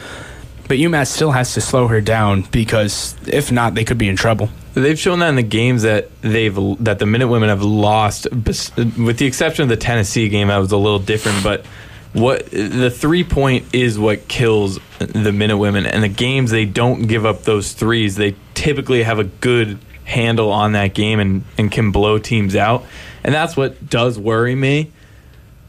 But 0.69 0.79
UMass 0.79 1.09
still 1.09 1.33
has 1.33 1.55
to 1.55 1.61
slow 1.61 1.89
her 1.89 2.01
down 2.01 2.43
because 2.43 3.17
if 3.27 3.53
not, 3.53 3.75
they 3.75 3.85
could 3.85 3.99
be 3.99 4.09
in 4.09 4.17
trouble. 4.17 4.49
They've 4.75 4.99
shown 4.99 5.19
that 5.19 5.29
in 5.29 5.35
the 5.35 5.43
games 5.43 5.83
that 5.83 6.09
they've 6.23 6.55
that 6.85 6.99
the 6.99 7.05
Minute 7.07 7.29
Women 7.29 7.51
have 7.51 7.63
lost, 7.63 8.27
with 8.31 9.19
the 9.19 9.27
exception 9.27 9.65
of 9.65 9.69
the 9.69 9.77
Tennessee 9.77 10.29
game, 10.29 10.49
that 10.49 10.57
was 10.57 10.73
a 10.73 10.79
little 10.79 10.99
different. 10.99 11.45
But 11.45 11.67
what 12.15 12.51
the 12.51 12.91
three 12.91 13.25
point 13.25 13.75
is 13.75 13.99
what 13.99 14.29
kills 14.29 14.79
the 14.99 15.33
Minute 15.33 15.59
Women, 15.59 15.85
and 15.85 16.03
the 16.03 16.09
games 16.09 16.51
they 16.51 16.65
don't 16.65 17.03
give 17.07 17.27
up 17.27 17.43
those 17.43 17.73
threes. 17.73 18.17
They 18.17 18.35
typically 18.55 19.03
have 19.03 19.19
a 19.19 19.25
good 19.25 19.79
handle 20.05 20.51
on 20.51 20.73
that 20.73 20.95
game 20.95 21.21
and, 21.21 21.45
and 21.59 21.71
can 21.71 21.93
blow 21.93 22.19
teams 22.19 22.57
out. 22.57 22.85
And 23.25 23.35
that's 23.35 23.57
what 23.57 23.89
does 23.89 24.19
worry 24.19 24.55
me 24.55 24.91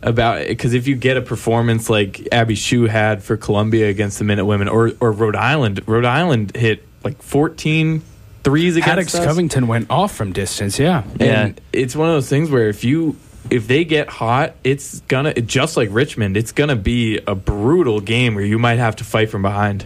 about 0.02 0.42
it. 0.42 0.50
Because 0.50 0.74
if 0.74 0.88
you 0.88 0.96
get 0.96 1.18
a 1.18 1.22
performance 1.22 1.90
like 1.90 2.28
Abbey 2.32 2.56
Hsu 2.56 2.86
had 2.86 3.24
for 3.24 3.38
Columbia 3.38 3.90
against 3.90 4.20
the 4.20 4.26
Minute 4.26 4.46
Women 4.46 4.68
or, 4.68 4.92
or 5.00 5.12
Rhode 5.12 5.36
Island, 5.36 5.82
Rhode 5.88 6.06
Island 6.06 6.56
hit 6.56 6.86
like 7.04 7.22
14 7.22 8.02
threes 8.44 8.76
against 8.76 9.16
Haddix 9.16 9.20
us. 9.20 9.26
Covington 9.26 9.68
went 9.68 9.90
off 9.90 10.14
from 10.16 10.34
distance, 10.34 10.80
yeah. 10.80 11.04
And 11.20 11.60
it's 11.72 11.96
one 11.96 12.10
of 12.10 12.16
those 12.16 12.30
things 12.30 12.50
where 12.50 12.70
if 12.70 12.84
you 12.84 13.18
if 13.50 13.68
they 13.68 13.84
get 13.84 14.10
hot, 14.10 14.56
it's 14.64 15.02
gonna 15.02 15.34
just 15.34 15.78
like 15.78 15.90
Richmond, 15.92 16.38
it's 16.38 16.52
gonna 16.52 16.76
be 16.76 17.20
a 17.28 17.36
brutal 17.36 18.00
game 18.00 18.36
where 18.36 18.44
you 18.44 18.60
might 18.60 18.80
have 18.80 18.96
to 18.98 19.04
fight 19.04 19.30
from 19.30 19.42
behind. 19.42 19.86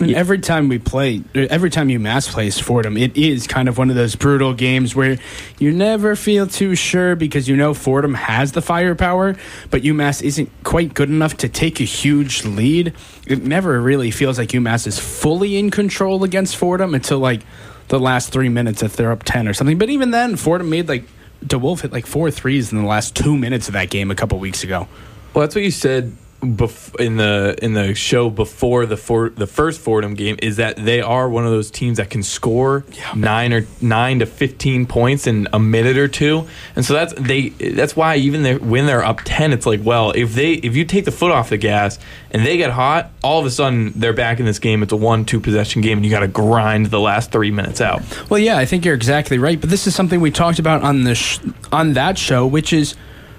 And 0.00 0.14
every 0.14 0.38
time 0.38 0.68
we 0.68 0.78
play, 0.78 1.22
every 1.34 1.68
time 1.68 1.88
UMass 1.88 2.30
plays 2.30 2.58
Fordham, 2.58 2.96
it 2.96 3.16
is 3.16 3.46
kind 3.46 3.68
of 3.68 3.76
one 3.76 3.90
of 3.90 3.96
those 3.96 4.16
brutal 4.16 4.54
games 4.54 4.94
where 4.96 5.18
you 5.58 5.72
never 5.72 6.16
feel 6.16 6.46
too 6.46 6.74
sure 6.74 7.14
because 7.16 7.48
you 7.48 7.56
know 7.56 7.74
Fordham 7.74 8.14
has 8.14 8.52
the 8.52 8.62
firepower, 8.62 9.36
but 9.70 9.82
UMass 9.82 10.22
isn't 10.22 10.50
quite 10.64 10.94
good 10.94 11.10
enough 11.10 11.36
to 11.38 11.48
take 11.50 11.80
a 11.80 11.84
huge 11.84 12.44
lead. 12.46 12.94
It 13.26 13.42
never 13.42 13.80
really 13.80 14.10
feels 14.10 14.38
like 14.38 14.50
UMass 14.50 14.86
is 14.86 14.98
fully 14.98 15.58
in 15.58 15.70
control 15.70 16.24
against 16.24 16.56
Fordham 16.56 16.94
until 16.94 17.18
like 17.18 17.42
the 17.88 18.00
last 18.00 18.32
three 18.32 18.48
minutes 18.48 18.82
if 18.82 18.96
they're 18.96 19.12
up 19.12 19.24
10 19.24 19.48
or 19.48 19.52
something. 19.52 19.76
But 19.76 19.90
even 19.90 20.12
then, 20.12 20.36
Fordham 20.36 20.70
made 20.70 20.88
like, 20.88 21.04
DeWolf 21.44 21.82
hit 21.82 21.92
like 21.92 22.06
four 22.06 22.30
threes 22.30 22.72
in 22.72 22.78
the 22.78 22.86
last 22.86 23.14
two 23.14 23.36
minutes 23.36 23.68
of 23.68 23.74
that 23.74 23.90
game 23.90 24.10
a 24.10 24.14
couple 24.14 24.38
weeks 24.38 24.64
ago. 24.64 24.88
Well, 25.34 25.42
that's 25.42 25.54
what 25.54 25.64
you 25.64 25.70
said 25.70 26.16
bef- 26.40 26.98
in 26.98 27.16
the 27.16 27.56
in 27.62 27.74
the 27.74 27.94
show 27.94 28.30
before 28.30 28.86
the 28.86 28.96
for- 28.96 29.30
the 29.30 29.46
first 29.46 29.80
Fordham 29.80 30.14
game 30.14 30.36
is 30.42 30.56
that 30.56 30.76
they 30.76 31.00
are 31.00 31.28
one 31.28 31.44
of 31.44 31.50
those 31.50 31.70
teams 31.70 31.98
that 31.98 32.10
can 32.10 32.22
score 32.22 32.84
nine 33.14 33.52
or 33.52 33.66
nine 33.80 34.18
to 34.20 34.26
fifteen 34.26 34.86
points 34.86 35.26
in 35.26 35.48
a 35.52 35.58
minute 35.58 35.96
or 35.96 36.08
two, 36.08 36.46
and 36.76 36.84
so 36.84 36.94
that's 36.94 37.12
they 37.14 37.50
that's 37.50 37.94
why 37.94 38.16
even 38.16 38.42
they, 38.42 38.56
when 38.56 38.86
they're 38.86 39.04
up 39.04 39.20
ten, 39.24 39.52
it's 39.52 39.66
like 39.66 39.80
well 39.84 40.12
if 40.12 40.34
they 40.34 40.54
if 40.54 40.74
you 40.76 40.84
take 40.84 41.04
the 41.04 41.12
foot 41.12 41.30
off 41.30 41.50
the 41.50 41.58
gas 41.58 41.98
and 42.30 42.46
they 42.46 42.56
get 42.56 42.70
hot, 42.70 43.10
all 43.22 43.40
of 43.40 43.46
a 43.46 43.50
sudden 43.50 43.92
they're 43.96 44.12
back 44.12 44.40
in 44.40 44.46
this 44.46 44.58
game. 44.58 44.82
It's 44.82 44.92
a 44.92 44.96
one 44.96 45.24
two 45.24 45.40
possession 45.40 45.82
game, 45.82 45.98
and 45.98 46.04
you 46.04 46.10
got 46.10 46.20
to 46.20 46.28
grind 46.28 46.86
the 46.86 47.00
last 47.00 47.32
three 47.32 47.50
minutes 47.50 47.80
out. 47.80 48.02
Well, 48.30 48.38
yeah, 48.40 48.56
I 48.56 48.64
think 48.66 48.84
you're 48.84 48.94
exactly 48.94 49.38
right. 49.38 49.60
But 49.60 49.70
this 49.70 49.86
is 49.86 49.94
something 49.94 50.20
we 50.20 50.30
talked 50.30 50.58
about 50.58 50.82
on 50.82 51.04
the 51.04 51.14
sh- 51.14 51.40
on 51.72 51.94
that 51.94 52.18
show, 52.18 52.46
which 52.46 52.72
is 52.72 52.94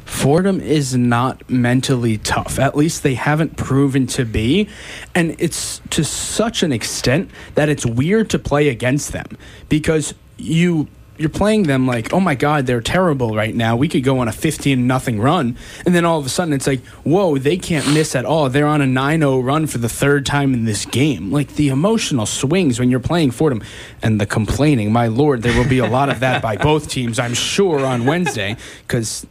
Fordham 0.05 0.59
is 0.59 0.95
not 0.95 1.49
mentally 1.49 2.17
tough. 2.17 2.59
At 2.59 2.75
least 2.75 3.03
they 3.03 3.15
haven't 3.15 3.57
proven 3.57 4.07
to 4.07 4.25
be, 4.25 4.67
and 5.15 5.35
it's 5.39 5.81
to 5.91 6.03
such 6.03 6.63
an 6.63 6.71
extent 6.71 7.31
that 7.55 7.69
it's 7.69 7.85
weird 7.85 8.29
to 8.31 8.39
play 8.39 8.69
against 8.69 9.11
them 9.11 9.37
because 9.69 10.13
you 10.37 10.87
you're 11.21 11.29
playing 11.29 11.63
them 11.63 11.85
like, 11.85 12.13
oh 12.13 12.19
my 12.19 12.35
god, 12.35 12.65
they're 12.65 12.81
terrible 12.81 13.35
right 13.35 13.53
now. 13.53 13.75
We 13.75 13.87
could 13.87 14.03
go 14.03 14.19
on 14.19 14.27
a 14.27 14.31
15 14.31 14.87
nothing 14.87 15.19
run, 15.19 15.55
and 15.85 15.93
then 15.93 16.03
all 16.03 16.19
of 16.19 16.25
a 16.25 16.29
sudden 16.29 16.53
it's 16.53 16.67
like, 16.67 16.83
whoa, 17.03 17.37
they 17.37 17.57
can't 17.57 17.87
miss 17.93 18.15
at 18.15 18.25
all. 18.25 18.49
They're 18.49 18.67
on 18.67 18.81
a 18.81 18.85
9-0 18.85 19.43
run 19.43 19.67
for 19.67 19.77
the 19.77 19.89
third 19.89 20.25
time 20.25 20.53
in 20.53 20.65
this 20.65 20.85
game. 20.85 21.31
Like 21.31 21.55
the 21.55 21.69
emotional 21.69 22.25
swings 22.25 22.79
when 22.79 22.89
you're 22.89 22.99
playing 22.99 23.31
Fordham, 23.31 23.63
and 24.01 24.19
the 24.19 24.25
complaining. 24.25 24.91
My 24.91 25.07
lord, 25.07 25.43
there 25.43 25.55
will 25.57 25.69
be 25.69 25.79
a 25.79 25.87
lot 25.87 26.09
of 26.09 26.21
that 26.21 26.41
by 26.41 26.57
both 26.57 26.89
teams, 26.89 27.19
I'm 27.19 27.35
sure, 27.35 27.85
on 27.85 28.05
Wednesday, 28.05 28.57
because 28.87 29.25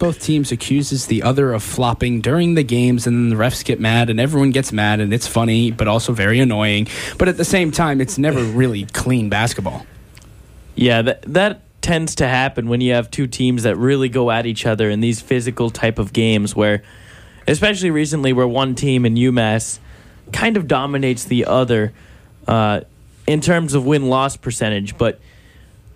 both 0.00 0.20
teams 0.20 0.50
accuses 0.50 1.06
the 1.06 1.22
other 1.22 1.52
of 1.52 1.62
flopping 1.62 2.20
during 2.20 2.54
the 2.54 2.64
games 2.64 3.06
and 3.06 3.16
then 3.16 3.28
the 3.28 3.42
refs 3.42 3.64
get 3.64 3.78
mad 3.78 4.10
and 4.10 4.18
everyone 4.18 4.50
gets 4.50 4.72
mad 4.72 4.98
and 4.98 5.14
it's 5.14 5.28
funny 5.28 5.70
but 5.70 5.86
also 5.86 6.12
very 6.12 6.40
annoying. 6.40 6.88
But 7.18 7.28
at 7.28 7.36
the 7.36 7.44
same 7.44 7.70
time 7.70 8.00
it's 8.00 8.18
never 8.18 8.42
really 8.42 8.86
clean 8.86 9.28
basketball. 9.28 9.86
Yeah, 10.74 11.02
that 11.02 11.22
that 11.22 11.62
tends 11.82 12.16
to 12.16 12.26
happen 12.26 12.68
when 12.68 12.80
you 12.80 12.94
have 12.94 13.10
two 13.10 13.26
teams 13.28 13.62
that 13.62 13.76
really 13.76 14.08
go 14.08 14.30
at 14.30 14.46
each 14.46 14.66
other 14.66 14.90
in 14.90 15.00
these 15.00 15.20
physical 15.20 15.70
type 15.70 15.98
of 15.98 16.12
games 16.12 16.56
where 16.56 16.82
especially 17.46 17.90
recently 17.90 18.32
where 18.32 18.48
one 18.48 18.74
team 18.74 19.06
in 19.06 19.14
UMass 19.14 19.78
kind 20.32 20.56
of 20.56 20.66
dominates 20.66 21.24
the 21.24 21.44
other 21.44 21.92
uh, 22.48 22.80
in 23.26 23.40
terms 23.40 23.74
of 23.74 23.86
win-loss 23.86 24.36
percentage, 24.36 24.98
but 24.98 25.20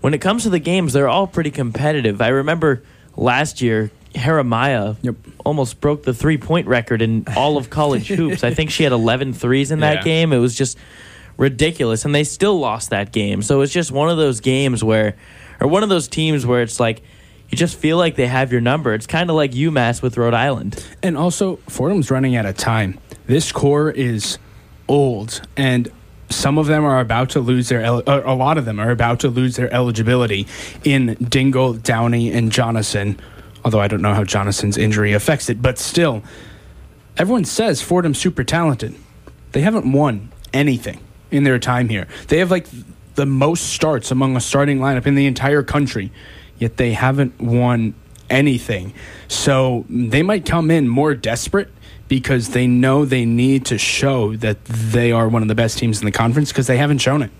when 0.00 0.14
it 0.14 0.18
comes 0.20 0.42
to 0.42 0.50
the 0.50 0.58
games, 0.58 0.92
they're 0.92 1.08
all 1.08 1.26
pretty 1.26 1.50
competitive. 1.50 2.20
I 2.20 2.28
remember 2.28 2.82
last 3.16 3.60
year 3.62 3.90
Heremaia 4.14 4.96
Yep. 5.02 5.16
almost 5.44 5.80
broke 5.80 6.04
the 6.04 6.14
three-point 6.14 6.66
record 6.68 7.02
in 7.02 7.24
all 7.36 7.56
of 7.56 7.68
college 7.70 8.06
hoops. 8.18 8.44
I 8.44 8.54
think 8.54 8.70
she 8.70 8.84
had 8.84 8.92
11 8.92 9.32
threes 9.32 9.70
in 9.70 9.80
that 9.80 9.98
Yeah. 9.98 10.02
game. 10.02 10.32
It 10.32 10.38
was 10.38 10.54
just 10.54 10.78
ridiculous 11.36 12.04
and 12.04 12.14
they 12.14 12.22
still 12.22 12.56
lost 12.60 12.90
that 12.90 13.10
game 13.12 13.42
so 13.42 13.60
it's 13.60 13.72
just 13.72 13.90
one 13.90 14.08
of 14.08 14.16
those 14.16 14.38
games 14.38 14.84
where 14.84 15.16
or 15.60 15.66
one 15.66 15.82
of 15.82 15.88
those 15.88 16.06
teams 16.06 16.46
where 16.46 16.62
it's 16.62 16.78
like 16.78 17.02
you 17.50 17.58
just 17.58 17.76
feel 17.76 17.96
like 17.96 18.14
they 18.14 18.28
have 18.28 18.52
your 18.52 18.60
number 18.60 18.94
it's 18.94 19.08
kind 19.08 19.28
of 19.28 19.34
like 19.34 19.50
umass 19.50 20.00
with 20.00 20.16
rhode 20.16 20.32
island 20.32 20.86
and 21.02 21.16
also 21.18 21.56
fordham's 21.68 22.08
running 22.08 22.36
out 22.36 22.46
of 22.46 22.56
time 22.56 22.96
this 23.26 23.50
core 23.50 23.90
is 23.90 24.38
old 24.86 25.40
and 25.56 25.90
some 26.34 26.58
of 26.58 26.66
them 26.66 26.84
are 26.84 27.00
about 27.00 27.30
to 27.30 27.40
lose 27.40 27.68
their 27.68 27.82
el- 27.82 28.02
uh, 28.06 28.22
a 28.24 28.34
lot 28.34 28.58
of 28.58 28.64
them 28.64 28.78
are 28.78 28.90
about 28.90 29.20
to 29.20 29.28
lose 29.28 29.56
their 29.56 29.72
eligibility 29.72 30.46
in 30.84 31.14
dingle 31.28 31.72
downey 31.74 32.32
and 32.32 32.52
jonathan 32.52 33.18
although 33.64 33.80
i 33.80 33.88
don't 33.88 34.02
know 34.02 34.14
how 34.14 34.24
jonathan's 34.24 34.76
injury 34.76 35.12
affects 35.12 35.48
it 35.48 35.62
but 35.62 35.78
still 35.78 36.22
everyone 37.16 37.44
says 37.44 37.80
fordham's 37.80 38.18
super 38.18 38.44
talented 38.44 38.94
they 39.52 39.60
haven't 39.60 39.90
won 39.90 40.30
anything 40.52 41.00
in 41.30 41.44
their 41.44 41.58
time 41.58 41.88
here. 41.88 42.06
They 42.28 42.38
have 42.38 42.50
like 42.50 42.66
the 43.14 43.26
most 43.26 43.72
starts 43.72 44.10
among 44.10 44.36
a 44.36 44.40
starting 44.40 44.78
lineup 44.78 45.06
in 45.06 45.14
the 45.14 45.26
entire 45.26 45.62
country, 45.62 46.10
yet 46.58 46.76
they 46.76 46.92
haven't 46.92 47.40
won 47.40 47.94
anything. 48.28 48.94
So 49.28 49.84
they 49.88 50.22
might 50.22 50.44
come 50.44 50.70
in 50.70 50.88
more 50.88 51.14
desperate 51.14 51.70
because 52.14 52.50
they 52.50 52.64
know 52.64 53.04
they 53.04 53.24
need 53.24 53.66
to 53.66 53.76
show 53.76 54.36
that 54.36 54.64
they 54.66 55.10
are 55.10 55.28
one 55.28 55.42
of 55.42 55.48
the 55.48 55.54
best 55.56 55.78
teams 55.78 55.98
in 55.98 56.04
the 56.04 56.12
conference 56.12 56.52
because 56.52 56.68
they 56.68 56.76
haven't 56.76 56.98
shown 56.98 57.22
it. 57.22 57.30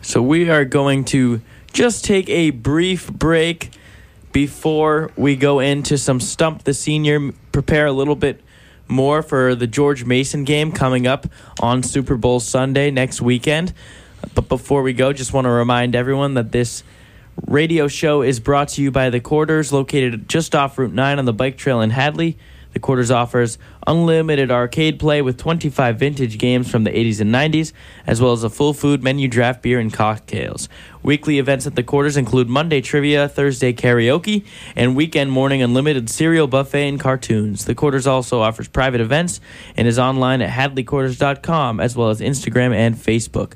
so 0.00 0.22
we 0.22 0.48
are 0.48 0.64
going 0.64 1.04
to 1.04 1.38
just 1.74 2.02
take 2.02 2.26
a 2.30 2.48
brief 2.48 3.12
break 3.12 3.68
before 4.32 5.10
we 5.16 5.36
go 5.36 5.60
into 5.60 5.98
some 5.98 6.18
stump 6.18 6.64
the 6.64 6.72
senior 6.72 7.30
prepare 7.52 7.84
a 7.84 7.92
little 7.92 8.16
bit 8.16 8.40
more 8.88 9.22
for 9.22 9.54
the 9.54 9.66
George 9.66 10.06
Mason 10.06 10.44
game 10.44 10.72
coming 10.72 11.06
up 11.06 11.26
on 11.60 11.82
Super 11.82 12.16
Bowl 12.16 12.40
Sunday 12.40 12.90
next 12.90 13.20
weekend. 13.20 13.74
But 14.34 14.48
before 14.48 14.80
we 14.82 14.94
go, 14.94 15.12
just 15.12 15.34
want 15.34 15.44
to 15.44 15.50
remind 15.50 15.94
everyone 15.94 16.32
that 16.34 16.52
this 16.52 16.82
radio 17.46 17.86
show 17.86 18.22
is 18.22 18.40
brought 18.40 18.68
to 18.68 18.82
you 18.82 18.90
by 18.90 19.10
The 19.10 19.20
Quarters, 19.20 19.74
located 19.74 20.26
just 20.26 20.54
off 20.54 20.78
Route 20.78 20.94
9 20.94 21.18
on 21.18 21.26
the 21.26 21.34
bike 21.34 21.58
trail 21.58 21.82
in 21.82 21.90
Hadley. 21.90 22.38
The 22.72 22.78
Quarters 22.78 23.10
offers 23.10 23.58
unlimited 23.86 24.50
arcade 24.50 24.98
play 24.98 25.22
with 25.22 25.36
25 25.36 25.98
vintage 25.98 26.38
games 26.38 26.70
from 26.70 26.84
the 26.84 26.90
80s 26.90 27.20
and 27.20 27.34
90s, 27.34 27.72
as 28.06 28.20
well 28.20 28.32
as 28.32 28.44
a 28.44 28.50
full 28.50 28.72
food 28.72 29.02
menu, 29.02 29.28
draft 29.28 29.62
beer, 29.62 29.78
and 29.78 29.92
cocktails. 29.92 30.68
Weekly 31.02 31.38
events 31.38 31.66
at 31.66 31.76
The 31.76 31.82
Quarters 31.82 32.16
include 32.16 32.48
Monday 32.48 32.80
trivia, 32.80 33.28
Thursday 33.28 33.72
karaoke, 33.72 34.44
and 34.76 34.94
weekend 34.94 35.32
morning 35.32 35.62
unlimited 35.62 36.10
cereal 36.10 36.46
buffet 36.46 36.88
and 36.88 37.00
cartoons. 37.00 37.64
The 37.64 37.74
Quarters 37.74 38.06
also 38.06 38.40
offers 38.40 38.68
private 38.68 39.00
events 39.00 39.40
and 39.76 39.88
is 39.88 39.98
online 39.98 40.42
at 40.42 40.50
hadleyquarters.com, 40.50 41.80
as 41.80 41.96
well 41.96 42.10
as 42.10 42.20
Instagram 42.20 42.74
and 42.74 42.94
Facebook. 42.94 43.54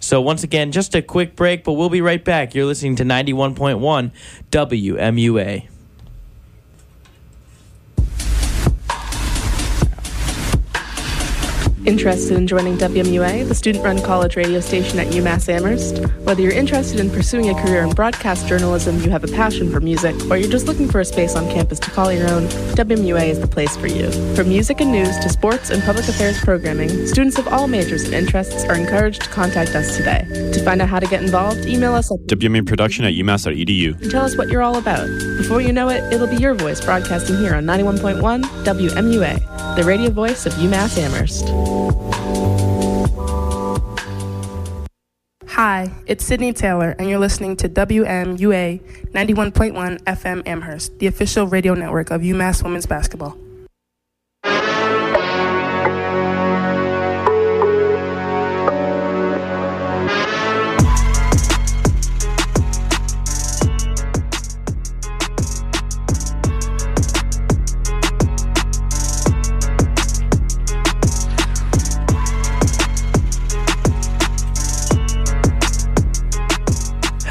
So, 0.00 0.20
once 0.20 0.42
again, 0.42 0.72
just 0.72 0.94
a 0.94 1.02
quick 1.02 1.36
break, 1.36 1.64
but 1.64 1.72
we'll 1.74 1.90
be 1.90 2.00
right 2.00 2.24
back. 2.24 2.54
You're 2.54 2.66
listening 2.66 2.96
to 2.96 3.04
91.1 3.04 4.12
WMUA. 4.50 5.75
Interested 11.86 12.36
in 12.36 12.48
joining 12.48 12.76
WMUA, 12.78 13.46
the 13.46 13.54
student 13.54 13.84
run 13.84 14.02
college 14.02 14.34
radio 14.34 14.58
station 14.58 14.98
at 14.98 15.06
UMass 15.06 15.48
Amherst? 15.48 15.98
Whether 16.24 16.42
you're 16.42 16.50
interested 16.50 16.98
in 16.98 17.08
pursuing 17.10 17.48
a 17.48 17.54
career 17.62 17.84
in 17.84 17.90
broadcast 17.90 18.48
journalism, 18.48 19.00
you 19.02 19.10
have 19.10 19.22
a 19.22 19.28
passion 19.28 19.70
for 19.70 19.78
music, 19.78 20.16
or 20.28 20.36
you're 20.36 20.50
just 20.50 20.66
looking 20.66 20.88
for 20.88 20.98
a 20.98 21.04
space 21.04 21.36
on 21.36 21.48
campus 21.48 21.78
to 21.78 21.90
call 21.92 22.12
your 22.12 22.28
own, 22.28 22.48
WMUA 22.74 23.28
is 23.28 23.38
the 23.38 23.46
place 23.46 23.76
for 23.76 23.86
you. 23.86 24.10
From 24.34 24.48
music 24.48 24.80
and 24.80 24.90
news 24.90 25.16
to 25.20 25.28
sports 25.28 25.70
and 25.70 25.80
public 25.84 26.08
affairs 26.08 26.40
programming, 26.40 27.06
students 27.06 27.38
of 27.38 27.46
all 27.46 27.68
majors 27.68 28.02
and 28.02 28.14
interests 28.14 28.64
are 28.64 28.74
encouraged 28.74 29.22
to 29.22 29.28
contact 29.28 29.76
us 29.76 29.96
today. 29.96 30.26
To 30.54 30.64
find 30.64 30.82
out 30.82 30.88
how 30.88 30.98
to 30.98 31.06
get 31.06 31.22
involved, 31.22 31.66
email 31.66 31.94
us 31.94 32.10
at 32.10 32.18
WMA 32.26 32.66
production 32.66 33.04
at 33.04 33.12
umass.edu. 33.14 34.02
and 34.02 34.10
tell 34.10 34.24
us 34.24 34.36
what 34.36 34.48
you're 34.48 34.62
all 34.62 34.78
about. 34.78 35.06
Before 35.38 35.60
you 35.60 35.72
know 35.72 35.88
it, 35.90 36.12
it'll 36.12 36.26
be 36.26 36.36
your 36.36 36.54
voice 36.54 36.84
broadcasting 36.84 37.38
here 37.38 37.54
on 37.54 37.64
91.1 37.64 38.42
WMUA, 38.64 39.76
the 39.76 39.84
radio 39.84 40.10
voice 40.10 40.46
of 40.46 40.52
UMass 40.54 40.98
Amherst. 40.98 41.75
Hi, 45.56 45.90
it's 46.06 46.22
Sydney 46.22 46.52
Taylor, 46.52 46.94
and 46.98 47.08
you're 47.08 47.18
listening 47.18 47.56
to 47.56 47.68
WMUA 47.70 48.78
91.1 49.14 50.02
FM 50.02 50.42
Amherst, 50.46 50.98
the 50.98 51.06
official 51.06 51.46
radio 51.46 51.72
network 51.72 52.10
of 52.10 52.20
UMass 52.20 52.62
Women's 52.62 52.84
Basketball. 52.84 53.38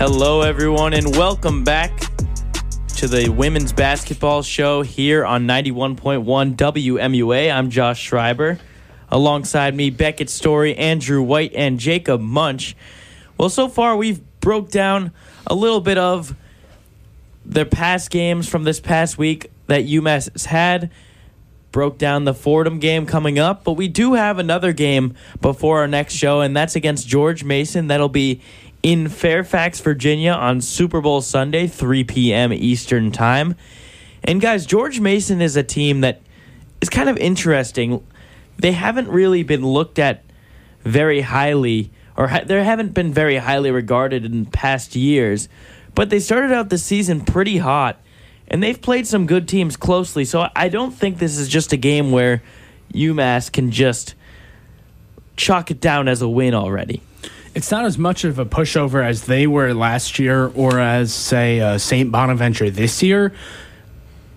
Hello, 0.07 0.41
everyone, 0.41 0.93
and 0.93 1.15
welcome 1.17 1.63
back 1.63 2.00
to 2.89 3.07
the 3.07 3.27
women's 3.27 3.74
basketball 3.74 4.43
show 4.43 4.83
here 4.83 5.25
on 5.25 5.47
91.1 5.47 6.24
WMUA. 6.55 7.51
I'm 7.51 7.71
Josh 7.71 8.01
Schreiber. 8.01 8.59
Alongside 9.09 9.74
me, 9.74 9.89
Beckett 9.89 10.29
Storey, 10.29 10.75
Andrew 10.75 11.24
White, 11.24 11.53
and 11.55 11.79
Jacob 11.79 12.21
Munch. 12.21 12.75
Well, 13.39 13.50
so 13.50 13.67
far 13.67 13.97
we've 13.97 14.21
broke 14.41 14.69
down 14.69 15.12
a 15.47 15.55
little 15.55 15.81
bit 15.81 15.97
of 15.97 16.35
their 17.43 17.65
past 17.65 18.12
games 18.12 18.47
from 18.47 18.63
this 18.63 18.79
past 18.79 19.17
week 19.17 19.50
that 19.65 19.85
UMass 19.85 20.31
has 20.33 20.45
had. 20.45 20.91
Broke 21.71 21.97
down 21.97 22.25
the 22.25 22.33
Fordham 22.33 22.79
game 22.79 23.05
coming 23.07 23.38
up, 23.38 23.63
but 23.63 23.74
we 23.74 23.88
do 23.88 24.13
have 24.13 24.38
another 24.38 24.71
game 24.71 25.15
before 25.41 25.79
our 25.79 25.88
next 25.88 26.13
show, 26.13 26.39
and 26.41 26.55
that's 26.55 26.75
against 26.75 27.05
George 27.05 27.43
Mason. 27.43 27.88
That'll 27.88 28.07
be 28.07 28.39
in 28.85 29.09
Fairfax, 29.09 29.79
Virginia 29.79 30.33
on 30.33 30.61
Super 30.61 31.01
Bowl 31.01 31.19
Sunday, 31.19 31.65
3 31.65 32.03
p.m. 32.03 32.53
Eastern 32.53 33.11
Time. 33.11 33.55
And 34.23 34.39
guys, 34.39 34.67
George 34.67 34.99
Mason 34.99 35.41
is 35.41 35.55
a 35.55 35.63
team 35.63 36.01
that 36.01 36.21
is 36.81 36.89
kind 36.89 37.09
of 37.09 37.17
interesting. 37.17 38.05
They 38.59 38.73
haven't 38.73 39.07
really 39.07 39.41
been 39.41 39.65
looked 39.65 39.97
at 39.97 40.23
very 40.83 41.21
highly, 41.21 41.91
or 42.15 42.27
ha- 42.27 42.43
they 42.45 42.63
haven't 42.63 42.93
been 42.93 43.11
very 43.11 43.37
highly 43.37 43.71
regarded 43.71 44.24
in 44.24 44.45
past 44.45 44.95
years, 44.95 45.50
but 45.95 46.11
they 46.11 46.19
started 46.19 46.51
out 46.51 46.69
the 46.69 46.77
season 46.77 47.21
pretty 47.21 47.57
hot, 47.57 48.00
and 48.50 48.61
they've 48.61 48.79
played 48.79 49.07
some 49.07 49.25
good 49.25 49.48
teams 49.48 49.75
closely. 49.75 50.25
So 50.25 50.48
I 50.55 50.69
don't 50.69 50.91
think 50.91 51.17
this 51.17 51.39
is 51.39 51.50
just 51.50 51.74
a 51.74 51.77
game 51.77 52.11
where 52.11 52.43
UMass 52.93 53.51
can 53.51 53.71
just 53.71 54.13
chalk 55.37 55.71
it 55.71 55.81
down 55.81 56.07
as 56.07 56.21
a 56.21 56.29
win 56.29 56.53
already. 56.53 57.01
It's 57.55 57.72
not 57.72 57.85
as 57.85 57.98
much 57.98 58.25
of 58.25 58.37
a 58.37 58.46
pushover 58.46 59.01
as 59.01 59.25
they 59.25 59.48
were 59.48 59.74
last 59.74 60.20
year 60.20 60.51
or 60.55 60.77
as, 60.77 61.13
say, 61.13 61.61
uh, 61.61 61.77
St. 61.77 62.11
Bonaventure 62.11 62.70
this 62.70 63.01
year. 63.01 63.33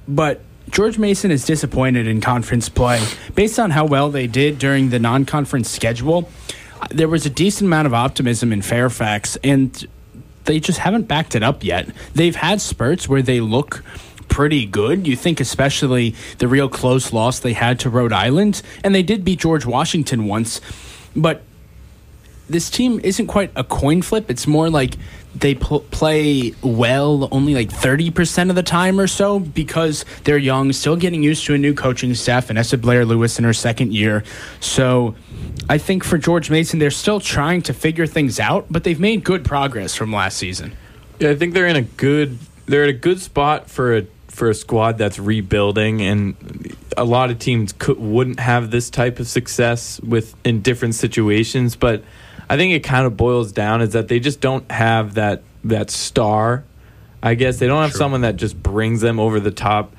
But 0.07 0.40
George 0.70 0.98
Mason 0.98 1.33
is 1.33 1.44
disappointed 1.44 2.07
in 2.07 2.20
conference 2.20 2.68
play. 2.68 3.04
Based 3.35 3.59
on 3.59 3.72
how 3.72 3.87
well 3.87 4.11
they 4.11 4.28
did 4.28 4.61
during 4.61 4.90
the 4.90 5.00
non 5.00 5.24
conference 5.24 5.68
schedule, 5.68 6.31
there 6.90 7.09
was 7.09 7.26
a 7.26 7.31
decent 7.31 7.66
amount 7.66 7.87
of 7.87 7.94
optimism 7.94 8.52
in 8.52 8.62
Fairfax, 8.62 9.37
and 9.42 9.88
they 10.44 10.61
just 10.61 10.78
haven't 10.78 11.09
backed 11.09 11.35
it 11.35 11.42
up 11.42 11.64
yet. 11.64 11.88
They've 12.14 12.37
had 12.37 12.61
spurts 12.61 13.09
where 13.09 13.22
they 13.22 13.40
look 13.40 13.83
pretty 14.28 14.64
good. 14.64 15.09
You 15.09 15.16
think 15.16 15.40
especially 15.40 16.14
the 16.38 16.46
real 16.46 16.68
close 16.68 17.12
loss 17.12 17.40
they 17.40 17.54
had 17.54 17.81
to 17.81 17.90
Rhode 17.90 18.12
Island, 18.12 18.62
and 18.85 18.94
they 18.94 19.02
did 19.02 19.24
beat 19.24 19.40
George 19.40 19.66
Washington 19.66 20.26
once, 20.26 20.61
but 21.16 21.42
this 22.48 22.70
team 22.70 23.00
isn't 23.02 23.26
quite 23.26 23.50
a 23.56 23.64
coin 23.64 24.02
flip. 24.02 24.30
It's 24.30 24.46
more 24.46 24.70
like 24.70 24.94
they 25.34 25.54
pl- 25.54 25.80
play 25.80 26.54
well 26.62 27.28
only 27.30 27.54
like 27.54 27.70
30% 27.70 28.50
of 28.50 28.56
the 28.56 28.62
time 28.62 28.98
or 28.98 29.06
so 29.06 29.38
because 29.38 30.04
they're 30.24 30.38
young, 30.38 30.72
still 30.72 30.96
getting 30.96 31.22
used 31.22 31.44
to 31.46 31.54
a 31.54 31.58
new 31.58 31.74
coaching 31.74 32.14
staff. 32.14 32.46
Vanessa 32.46 32.78
Blair 32.78 33.04
Lewis 33.04 33.38
in 33.38 33.44
her 33.44 33.52
second 33.52 33.92
year. 33.92 34.24
So 34.61 35.14
I 35.68 35.78
think 35.78 36.04
for 36.04 36.18
George 36.18 36.50
Mason, 36.50 36.78
they're 36.78 36.90
still 36.90 37.20
trying 37.20 37.62
to 37.62 37.74
figure 37.74 38.06
things 38.06 38.40
out, 38.40 38.66
but 38.70 38.84
they've 38.84 39.00
made 39.00 39.22
good 39.22 39.44
progress 39.44 39.94
from 39.94 40.12
last 40.12 40.38
season. 40.38 40.76
Yeah, 41.18 41.30
I 41.30 41.37
think 41.37 41.54
they're 41.54 41.66
in 41.66 41.76
a 41.76 41.82
good 41.82 42.38
they're 42.66 42.84
at 42.84 42.90
a 42.90 42.94
good 42.94 43.20
spot 43.20 43.70
for 43.70 43.96
a 43.96 44.06
for 44.28 44.50
a 44.50 44.54
squad 44.54 44.98
that's 44.98 45.18
rebuilding, 45.18 46.00
and 46.00 46.76
a 46.96 47.04
lot 47.04 47.30
of 47.30 47.40
teams 47.40 47.72
could, 47.72 47.98
wouldn't 47.98 48.38
have 48.38 48.70
this 48.70 48.88
type 48.88 49.18
of 49.18 49.26
success 49.26 50.00
with 50.00 50.34
in 50.44 50.62
different 50.62 50.94
situations. 50.94 51.74
But 51.74 52.04
I 52.50 52.56
think 52.56 52.72
it 52.72 52.80
kind 52.80 53.06
of 53.06 53.16
boils 53.16 53.52
down 53.52 53.82
is 53.82 53.92
that 53.92 54.08
they 54.08 54.20
just 54.20 54.40
don't 54.40 54.70
have 54.70 55.14
that 55.14 55.42
that 55.64 55.90
star. 55.90 56.64
I 57.22 57.34
guess 57.34 57.58
they 57.58 57.66
don't 57.66 57.82
have 57.82 57.92
someone 57.92 58.20
that 58.20 58.37
just 58.37 58.62
brings 58.62 59.00
them 59.00 59.18
over 59.18 59.40
the 59.40 59.50
top. 59.50 59.94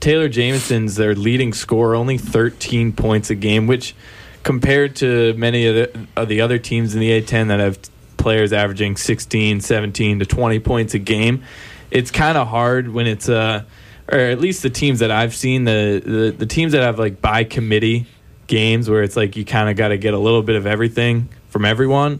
Taylor 0.00 0.28
Jameson's 0.28 0.96
their 0.96 1.14
leading 1.14 1.52
scorer, 1.52 1.94
only 1.94 2.18
13 2.18 2.92
points 2.92 3.30
a 3.30 3.34
game, 3.34 3.66
which 3.66 3.94
compared 4.42 4.96
to 4.96 5.32
many 5.34 5.66
of 5.66 5.74
the, 5.74 6.06
of 6.16 6.28
the 6.28 6.40
other 6.40 6.58
teams 6.58 6.94
in 6.94 7.00
the 7.00 7.10
A10 7.10 7.48
that 7.48 7.60
have 7.60 7.78
players 8.16 8.52
averaging 8.52 8.96
16, 8.96 9.60
17 9.60 10.18
to 10.18 10.26
20 10.26 10.58
points 10.58 10.94
a 10.94 10.98
game, 10.98 11.44
it's 11.90 12.10
kind 12.10 12.36
of 12.36 12.48
hard 12.48 12.88
when 12.92 13.06
it's 13.06 13.28
uh 13.28 13.62
or 14.10 14.18
at 14.18 14.38
least 14.38 14.62
the 14.62 14.70
teams 14.70 14.98
that 14.98 15.10
I've 15.10 15.34
seen 15.34 15.64
the 15.64 16.02
the, 16.04 16.34
the 16.36 16.46
teams 16.46 16.72
that 16.72 16.82
have 16.82 16.98
like 16.98 17.22
by 17.22 17.44
committee 17.44 18.06
games 18.46 18.90
where 18.90 19.02
it's 19.02 19.16
like 19.16 19.36
you 19.36 19.44
kind 19.44 19.70
of 19.70 19.76
got 19.76 19.88
to 19.88 19.96
get 19.96 20.12
a 20.12 20.18
little 20.18 20.42
bit 20.42 20.56
of 20.56 20.66
everything 20.66 21.28
from 21.54 21.64
everyone 21.64 22.18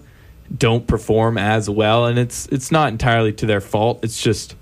don't 0.57 0.87
perform 0.87 1.37
as 1.37 1.69
well 1.69 2.07
and 2.07 2.21
it's 2.21 2.47
it's 2.53 2.71
not 2.71 2.93
entirely 2.93 3.33
to 3.33 3.47
their 3.47 3.61
fault. 3.61 3.99
It's 4.05 4.23
just 4.23 4.55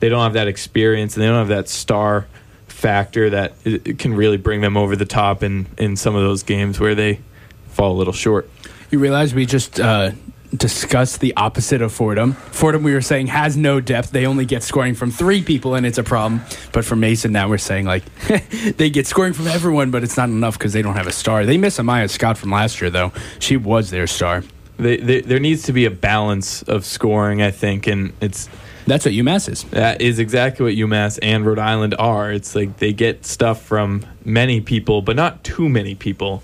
they 0.00 0.08
don't 0.08 0.22
have 0.22 0.32
that 0.32 0.48
experience 0.48 1.14
and 1.14 1.22
they 1.22 1.26
don't 1.26 1.36
have 1.36 1.48
that 1.48 1.68
star 1.68 2.26
factor 2.66 3.28
that 3.28 3.52
it, 3.64 3.86
it 3.86 3.98
can 3.98 4.14
really 4.14 4.38
bring 4.38 4.62
them 4.62 4.78
over 4.78 4.96
the 4.96 5.04
top 5.04 5.42
in 5.42 5.66
in 5.76 5.94
some 5.96 6.16
of 6.16 6.22
those 6.22 6.42
games 6.42 6.80
where 6.80 6.94
they 6.94 7.20
fall 7.68 7.92
a 7.92 7.98
little 7.98 8.14
short. 8.14 8.48
You 8.90 8.98
realize 8.98 9.34
we 9.34 9.44
just 9.44 9.78
uh, 9.78 10.12
discussed 10.56 11.20
the 11.20 11.34
opposite 11.36 11.82
of 11.82 11.92
Fordham. 11.92 12.32
Fordham, 12.32 12.82
we 12.82 12.94
were 12.94 13.00
saying, 13.00 13.28
has 13.28 13.56
no 13.56 13.80
depth. 13.80 14.10
They 14.10 14.26
only 14.26 14.44
get 14.44 14.62
scoring 14.62 14.94
from 14.94 15.10
three 15.10 15.42
people, 15.42 15.74
and 15.74 15.84
it's 15.84 15.98
a 15.98 16.02
problem. 16.02 16.42
But 16.72 16.84
for 16.84 16.96
Mason, 16.96 17.32
now 17.32 17.48
we're 17.48 17.58
saying, 17.58 17.86
like, 17.86 18.04
they 18.76 18.90
get 18.90 19.06
scoring 19.06 19.32
from 19.32 19.46
everyone, 19.46 19.90
but 19.90 20.02
it's 20.02 20.16
not 20.16 20.28
enough 20.28 20.58
because 20.58 20.72
they 20.72 20.82
don't 20.82 20.96
have 20.96 21.06
a 21.06 21.12
star. 21.12 21.44
They 21.44 21.58
miss 21.58 21.78
Amaya 21.78 22.08
Scott 22.08 22.38
from 22.38 22.50
last 22.50 22.80
year, 22.80 22.90
though. 22.90 23.12
She 23.38 23.56
was 23.56 23.90
their 23.90 24.06
star. 24.06 24.44
they, 24.78 24.96
they, 24.96 25.20
there 25.20 25.40
needs 25.40 25.62
to 25.64 25.72
be 25.72 25.84
a 25.84 25.90
balance 25.90 26.62
of 26.62 26.84
scoring 26.84 27.42
I 27.42 27.50
think 27.50 27.86
and 27.86 28.12
it's 28.20 28.48
That's 28.86 29.04
what 29.04 29.14
UMass 29.14 29.48
is. 29.48 29.64
That 29.64 30.00
is 30.00 30.18
exactly 30.18 30.64
what 30.64 30.74
UMass 30.74 31.18
and 31.22 31.46
Rhode 31.46 31.58
Island 31.58 31.94
are. 31.98 32.32
It's 32.32 32.54
like 32.54 32.78
they 32.78 32.92
get 32.92 33.24
stuff 33.24 33.62
from 33.62 34.04
many 34.24 34.60
people, 34.60 35.00
but 35.00 35.16
not 35.16 35.42
too 35.44 35.68
many 35.68 35.94
people, 35.94 36.42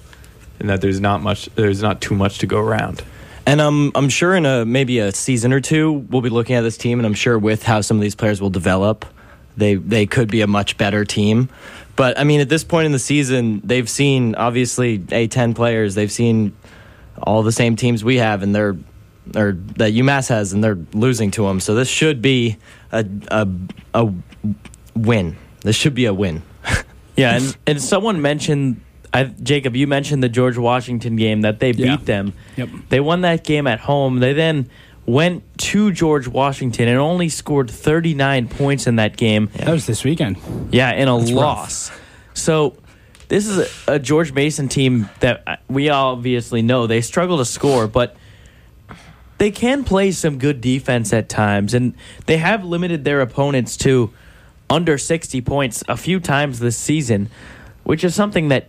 and 0.58 0.68
that 0.70 0.80
there's 0.80 1.00
not 1.00 1.22
much, 1.22 1.46
there's 1.54 1.82
not 1.82 2.00
too 2.00 2.14
much 2.14 2.38
to 2.38 2.46
go 2.46 2.58
around. 2.58 3.02
And 3.46 3.61
um, 3.61 3.92
I'm 3.94 4.09
sure 4.09 4.35
in 4.35 4.46
a 4.46 4.64
maybe 4.64 4.98
a 4.98 5.12
season 5.12 5.53
or 5.53 5.61
two, 5.61 5.92
we'll 5.92 6.22
be 6.22 6.29
looking 6.29 6.57
at 6.57 6.61
this 6.62 6.76
team, 6.76 6.98
and 6.98 7.07
I'm 7.07 7.14
sure 7.14 7.38
with 7.38 7.62
how 7.62 7.81
some 7.81 7.96
of 7.96 8.03
these 8.03 8.14
players 8.14 8.40
will 8.40 8.50
develop, 8.50 9.05
they 9.57 9.74
they 9.74 10.07
could 10.07 10.31
be 10.31 10.40
a 10.40 10.46
much 10.46 10.79
better 10.79 11.05
team. 11.05 11.48
But 11.96 12.18
I 12.18 12.24
mean, 12.24 12.40
at 12.40 12.48
this 12.48 12.64
point 12.64 12.87
in 12.87 12.92
the 12.92 12.98
season, 12.98 13.61
they've 13.64 13.88
seen 13.88 14.35
obviously 14.35 14.98
A10 14.98 15.55
players. 15.55 15.94
They've 15.94 16.12
seen 16.12 16.57
all 17.22 17.42
the 17.42 17.53
same 17.53 17.76
teams 17.76 18.05
we 18.05 18.16
have, 18.16 18.42
and 18.42 18.55
they're 18.55 18.76
or 19.37 19.53
that 19.76 19.92
UMass 19.92 20.29
has, 20.29 20.53
and 20.53 20.62
they're 20.62 20.79
losing 20.92 21.31
to 21.33 21.46
them. 21.46 21.61
So 21.61 21.74
this 21.74 21.88
should 21.88 22.22
be 22.22 22.57
a 22.92 23.05
a, 23.31 23.48
a 23.94 24.12
win. 24.94 25.37
This 25.61 25.76
should 25.76 25.94
be 25.94 26.07
a 26.07 26.14
win. 26.14 26.42
Yeah, 27.16 27.37
and, 27.37 27.57
and 27.66 27.83
someone 27.83 28.22
mentioned, 28.22 28.81
I, 29.12 29.24
Jacob, 29.24 29.74
you 29.76 29.86
mentioned 29.86 30.22
the 30.22 30.28
George 30.28 30.56
Washington 30.56 31.16
game 31.16 31.40
that 31.42 31.58
they 31.60 31.72
beat 31.72 31.84
Yeah. 31.86 31.96
them. 31.96 32.32
Yep. 32.56 32.68
They 32.90 33.00
won 33.00 33.22
that 33.22 33.44
game 33.44 33.66
at 33.66 33.80
home. 33.80 34.20
They 34.20 34.32
then 34.32 34.68
went 35.06 35.42
to 35.58 35.90
George 35.90 36.28
Washington 36.28 36.86
and 36.88 36.98
only 36.98 37.28
scored 37.28 37.70
39 37.70 38.46
points 38.48 38.86
in 38.86 38.96
that 38.96 39.16
game. 39.16 39.50
That 39.56 39.70
was 39.72 39.86
this 39.86 40.04
weekend. 40.04 40.36
Yeah, 40.70 40.92
in 40.92 41.08
a 41.08 41.16
rough. 41.16 41.30
loss. 41.30 41.90
So 42.34 42.76
this 43.28 43.48
is 43.48 43.58
a, 43.88 43.94
a 43.94 43.98
George 43.98 44.32
Mason 44.32 44.68
team 44.68 45.08
that 45.18 45.42
uh, 45.46 45.56
we 45.68 45.88
obviously 45.88 46.62
know 46.62 46.86
they 46.86 47.00
struggle 47.00 47.38
to 47.38 47.44
score, 47.44 47.88
but 47.88 48.14
they 49.38 49.50
can 49.50 49.84
play 49.84 50.12
some 50.12 50.38
good 50.38 50.60
defense 50.60 51.12
at 51.12 51.28
times, 51.28 51.74
and 51.74 51.94
they 52.26 52.36
have 52.36 52.64
limited 52.64 53.04
their 53.04 53.20
opponents 53.20 53.76
to 53.78 54.12
under 54.68 54.98
60 54.98 55.40
points 55.40 55.82
a 55.88 55.96
few 55.96 56.20
times 56.20 56.60
this 56.60 56.76
season, 56.76 57.30
which 57.82 58.04
is 58.04 58.14
something 58.14 58.48
that 58.48 58.68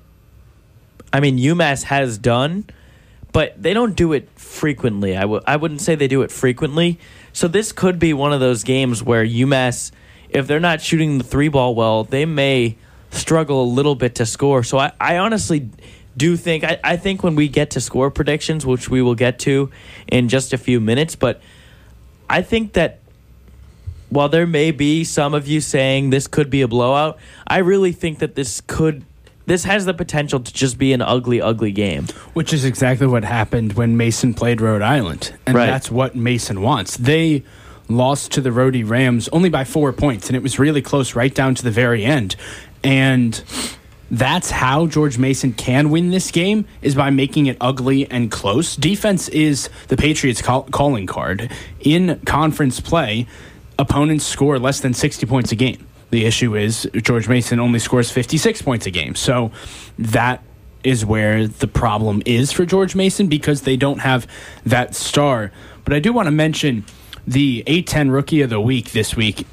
I 1.13 1.19
mean 1.19 1.37
UMass 1.37 1.83
has 1.83 2.17
done, 2.17 2.65
but 3.31 3.61
they 3.61 3.73
don't 3.73 3.95
do 3.95 4.13
it 4.13 4.29
frequently. 4.35 5.15
I 5.15 5.21
w- 5.21 5.41
I 5.45 5.55
wouldn't 5.55 5.81
say 5.81 5.95
they 5.95 6.07
do 6.07 6.21
it 6.21 6.31
frequently. 6.31 6.99
So 7.33 7.47
this 7.47 7.71
could 7.71 7.99
be 7.99 8.13
one 8.13 8.33
of 8.33 8.39
those 8.39 8.63
games 8.63 9.03
where 9.03 9.25
UMass, 9.25 9.91
if 10.29 10.47
they're 10.47 10.59
not 10.59 10.81
shooting 10.81 11.17
the 11.17 11.23
three 11.23 11.47
ball 11.47 11.75
well, 11.75 12.03
they 12.03 12.25
may 12.25 12.77
struggle 13.11 13.63
a 13.63 13.69
little 13.69 13.95
bit 13.95 14.15
to 14.15 14.25
score. 14.25 14.63
So 14.63 14.77
I, 14.77 14.91
I 14.99 15.17
honestly 15.17 15.69
do 16.15 16.35
think 16.35 16.63
I, 16.63 16.79
I 16.83 16.97
think 16.97 17.23
when 17.23 17.35
we 17.35 17.47
get 17.47 17.71
to 17.71 17.81
score 17.81 18.11
predictions, 18.11 18.65
which 18.65 18.89
we 18.89 19.01
will 19.01 19.15
get 19.15 19.39
to 19.39 19.71
in 20.07 20.29
just 20.29 20.53
a 20.53 20.57
few 20.57 20.79
minutes, 20.79 21.15
but 21.15 21.41
I 22.29 22.41
think 22.41 22.73
that 22.73 22.99
while 24.09 24.27
there 24.27 24.47
may 24.47 24.71
be 24.71 25.05
some 25.05 25.33
of 25.33 25.47
you 25.47 25.61
saying 25.61 26.09
this 26.09 26.27
could 26.27 26.49
be 26.49 26.61
a 26.61 26.67
blowout, 26.67 27.17
I 27.47 27.59
really 27.59 27.93
think 27.93 28.19
that 28.19 28.35
this 28.35 28.61
could 28.61 29.05
this 29.51 29.65
has 29.65 29.83
the 29.83 29.93
potential 29.93 30.39
to 30.39 30.53
just 30.53 30.77
be 30.77 30.93
an 30.93 31.01
ugly, 31.01 31.41
ugly 31.41 31.73
game. 31.73 32.07
Which 32.31 32.53
is 32.53 32.63
exactly 32.63 33.05
what 33.05 33.25
happened 33.25 33.73
when 33.73 33.97
Mason 33.97 34.33
played 34.33 34.61
Rhode 34.61 34.81
Island. 34.81 35.33
And 35.45 35.57
Right. 35.57 35.65
that's 35.65 35.91
what 35.91 36.15
Mason 36.15 36.61
wants. 36.61 36.95
They 36.95 37.43
lost 37.89 38.31
to 38.31 38.39
the 38.39 38.53
Rhody 38.53 38.85
Rams 38.85 39.27
only 39.33 39.49
by 39.49 39.65
four 39.65 39.91
points, 39.91 40.27
and 40.29 40.37
it 40.37 40.41
was 40.41 40.57
really 40.57 40.81
close 40.81 41.15
right 41.15 41.35
down 41.35 41.53
to 41.55 41.63
the 41.63 41.69
very 41.69 42.05
end. 42.05 42.37
And 42.81 43.43
that's 44.09 44.51
how 44.51 44.87
George 44.87 45.17
Mason 45.17 45.51
can 45.51 45.89
win 45.89 46.11
this 46.11 46.31
game 46.31 46.63
is 46.81 46.95
by 46.95 47.09
making 47.09 47.47
it 47.47 47.57
ugly 47.59 48.09
and 48.09 48.31
close. 48.31 48.77
Defense 48.77 49.27
is 49.27 49.69
the 49.89 49.97
Patriots' 49.97 50.41
call- 50.41 50.63
calling 50.71 51.07
card. 51.07 51.49
In 51.81 52.21
conference 52.25 52.79
play, 52.79 53.27
opponents 53.77 54.25
score 54.25 54.57
less 54.59 54.79
than 54.79 54.93
60 54.93 55.25
points 55.25 55.51
a 55.51 55.55
game. 55.57 55.85
The 56.11 56.25
issue 56.25 56.55
is 56.55 56.89
George 56.93 57.27
Mason 57.27 57.59
only 57.59 57.79
scores 57.79 58.11
56 58.11 58.61
points 58.61 58.85
a 58.85 58.91
game. 58.91 59.15
So 59.15 59.51
that 59.97 60.43
is 60.83 61.05
where 61.05 61.47
the 61.47 61.67
problem 61.67 62.21
is 62.25 62.51
for 62.51 62.65
George 62.65 62.95
Mason 62.95 63.27
because 63.27 63.61
they 63.61 63.77
don't 63.77 63.99
have 63.99 64.27
that 64.65 64.95
star. 64.95 65.51
But 65.85 65.93
I 65.93 65.99
do 65.99 66.13
want 66.13 66.27
to 66.27 66.31
mention 66.31 66.85
the 67.25 67.63
A10 67.65 68.11
rookie 68.11 68.41
of 68.41 68.49
the 68.49 68.59
week 68.59 68.91
this 68.91 69.15
week, 69.15 69.45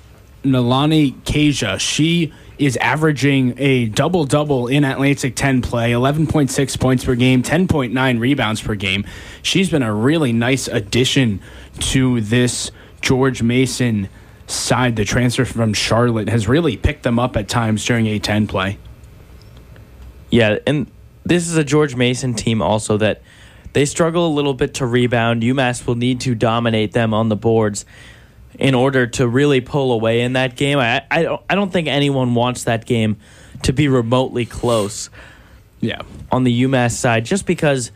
Nalani 0.42 1.14
Kaja. 1.22 1.78
She 1.78 2.32
is 2.58 2.76
averaging 2.78 3.54
a 3.58 3.86
double 3.86 4.24
double 4.24 4.66
in 4.66 4.84
Atlantic 4.84 5.36
10 5.36 5.62
play, 5.62 5.92
11.6 5.92 6.80
points 6.80 7.04
per 7.04 7.14
game, 7.14 7.42
10.9 7.42 8.20
rebounds 8.20 8.60
per 8.60 8.74
game. 8.74 9.04
She's 9.42 9.70
been 9.70 9.82
a 9.82 9.94
really 9.94 10.32
nice 10.32 10.66
addition 10.66 11.40
to 11.80 12.20
this 12.20 12.70
George 13.00 13.42
Mason 13.42 14.08
side. 14.48 14.96
The 14.96 15.04
transfer 15.04 15.44
from 15.44 15.72
Charlotte 15.74 16.28
has 16.28 16.48
really 16.48 16.76
picked 16.76 17.02
them 17.02 17.18
up 17.18 17.36
at 17.36 17.48
times 17.48 17.84
during 17.84 18.06
A10 18.06 18.48
play. 18.48 18.78
Yeah, 20.30 20.58
and 20.66 20.90
this 21.24 21.48
is 21.48 21.56
a 21.56 21.64
George 21.64 21.94
Mason 21.94 22.34
team 22.34 22.60
also 22.60 22.96
that 22.98 23.22
they 23.72 23.84
struggle 23.84 24.26
a 24.26 24.34
little 24.34 24.54
bit 24.54 24.74
to 24.74 24.86
rebound. 24.86 25.42
UMass 25.42 25.86
will 25.86 25.94
need 25.94 26.20
to 26.22 26.34
dominate 26.34 26.92
them 26.92 27.14
on 27.14 27.28
the 27.28 27.36
boards 27.36 27.84
in 28.58 28.74
order 28.74 29.06
to 29.06 29.28
really 29.28 29.60
pull 29.60 29.92
away 29.92 30.22
in 30.22 30.32
that 30.34 30.56
game. 30.56 30.78
I 30.78 31.04
I 31.10 31.22
don't, 31.22 31.42
I 31.48 31.54
don't 31.54 31.72
think 31.72 31.86
anyone 31.88 32.34
wants 32.34 32.64
that 32.64 32.86
game 32.86 33.16
to 33.62 33.72
be 33.72 33.88
remotely 33.88 34.46
close 34.46 35.10
Yeah. 35.80 36.02
on 36.32 36.44
the 36.44 36.62
UMass 36.64 36.92
side 36.92 37.24
just 37.24 37.46
because 37.46 37.90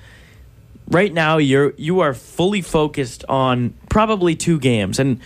right 0.89 1.13
now 1.13 1.39
you're 1.39 1.73
you 1.77 2.01
are 2.01 2.15
fully 2.15 2.61
focused 2.63 3.25
on 3.29 3.75
probably 3.89 4.35
two 4.37 4.59
games 4.59 4.99
and 4.99 5.21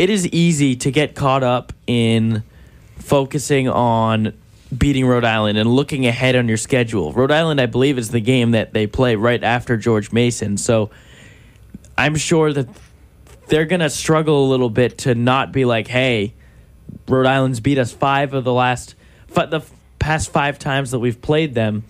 it 0.00 0.08
is 0.08 0.26
easy 0.28 0.76
to 0.76 0.90
get 0.90 1.14
caught 1.14 1.42
up 1.42 1.74
in 1.86 2.42
focusing 2.96 3.68
on 3.68 4.32
beating 4.74 5.04
Rhode 5.04 5.26
Island 5.26 5.58
and 5.58 5.70
looking 5.70 6.06
ahead 6.06 6.36
on 6.36 6.48
your 6.48 6.56
schedule. 6.56 7.12
Rhode 7.12 7.30
Island 7.30 7.60
I 7.60 7.66
believe 7.66 7.98
is 7.98 8.08
the 8.08 8.20
game 8.20 8.52
that 8.52 8.72
they 8.72 8.86
play 8.86 9.14
right 9.14 9.44
after 9.44 9.76
George 9.76 10.10
Mason. 10.10 10.56
So 10.56 10.88
I'm 11.98 12.16
sure 12.16 12.50
that 12.50 12.66
they're 13.48 13.66
going 13.66 13.80
to 13.80 13.90
struggle 13.90 14.46
a 14.46 14.48
little 14.48 14.70
bit 14.70 14.96
to 14.98 15.14
not 15.14 15.52
be 15.52 15.66
like, 15.66 15.86
"Hey, 15.86 16.32
Rhode 17.06 17.26
Island's 17.26 17.60
beat 17.60 17.76
us 17.76 17.92
5 17.92 18.32
of 18.32 18.44
the 18.44 18.54
last 18.54 18.94
the 19.28 19.62
past 19.98 20.32
5 20.32 20.58
times 20.58 20.92
that 20.92 21.00
we've 21.00 21.20
played 21.20 21.54
them." 21.54 21.84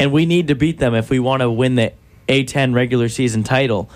and 0.00 0.12
we 0.12 0.26
need 0.26 0.46
to 0.46 0.54
beat 0.54 0.78
them 0.78 0.94
if 0.94 1.10
we 1.10 1.18
want 1.18 1.40
to 1.40 1.50
win 1.50 1.74
the 1.74 1.92
A10 2.28 2.72
regular 2.72 3.08
season 3.08 3.42
title. 3.42 3.90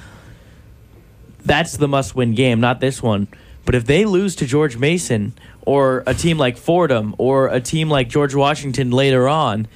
That's 1.44 1.76
the 1.76 1.86
must 1.86 2.14
win 2.14 2.34
game, 2.34 2.58
not 2.58 2.80
this 2.80 3.00
one. 3.00 3.28
But 3.64 3.74
if 3.74 3.86
they 3.86 4.04
lose 4.04 4.34
to 4.36 4.46
George 4.46 4.76
Mason 4.76 5.32
or 5.62 6.02
a 6.06 6.14
team 6.14 6.38
like 6.38 6.56
Fordham 6.56 7.14
or 7.18 7.48
a 7.48 7.60
team 7.60 7.88
like 7.88 8.08
George 8.08 8.34
Washington 8.34 8.90
later 8.90 9.28
on, 9.28 9.68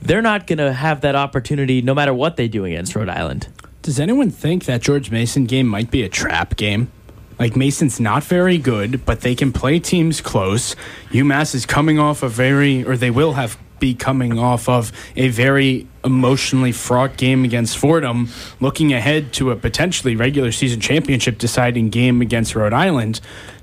they're 0.00 0.22
not 0.22 0.46
going 0.46 0.58
to 0.58 0.72
have 0.72 1.00
that 1.00 1.16
opportunity 1.16 1.82
no 1.82 1.94
matter 1.94 2.14
what 2.14 2.36
they 2.36 2.48
do 2.48 2.64
against 2.64 2.94
Rhode 2.94 3.08
Island. 3.08 3.48
Does 3.82 3.98
anyone 3.98 4.30
think 4.30 4.64
that 4.66 4.82
George 4.82 5.10
Mason 5.10 5.46
game 5.46 5.66
might 5.66 5.90
be 5.90 6.02
a 6.02 6.08
trap 6.08 6.56
game? 6.56 6.90
Like 7.38 7.56
Mason's 7.56 8.00
not 8.00 8.24
very 8.24 8.58
good, 8.58 9.04
but 9.04 9.20
they 9.20 9.34
can 9.34 9.52
play 9.52 9.78
teams 9.78 10.20
close. 10.20 10.74
UMass 11.10 11.54
is 11.54 11.66
coming 11.66 11.98
off 11.98 12.22
a 12.22 12.28
very, 12.28 12.84
or 12.84 12.96
they 12.96 13.10
will 13.10 13.34
have 13.34 13.56
be 13.78 13.94
coming 13.94 14.38
off 14.38 14.68
of 14.68 14.92
a 15.16 15.28
very 15.28 15.86
emotionally 16.04 16.72
fraught 16.72 17.16
game 17.16 17.44
against 17.44 17.76
Fordham, 17.76 18.28
looking 18.60 18.92
ahead 18.92 19.32
to 19.34 19.50
a 19.50 19.56
potentially 19.56 20.16
regular 20.16 20.52
season 20.52 20.80
championship 20.80 21.38
deciding 21.38 21.90
game 21.90 22.20
against 22.20 22.54
Rhode 22.54 22.72
Island. 22.72 23.20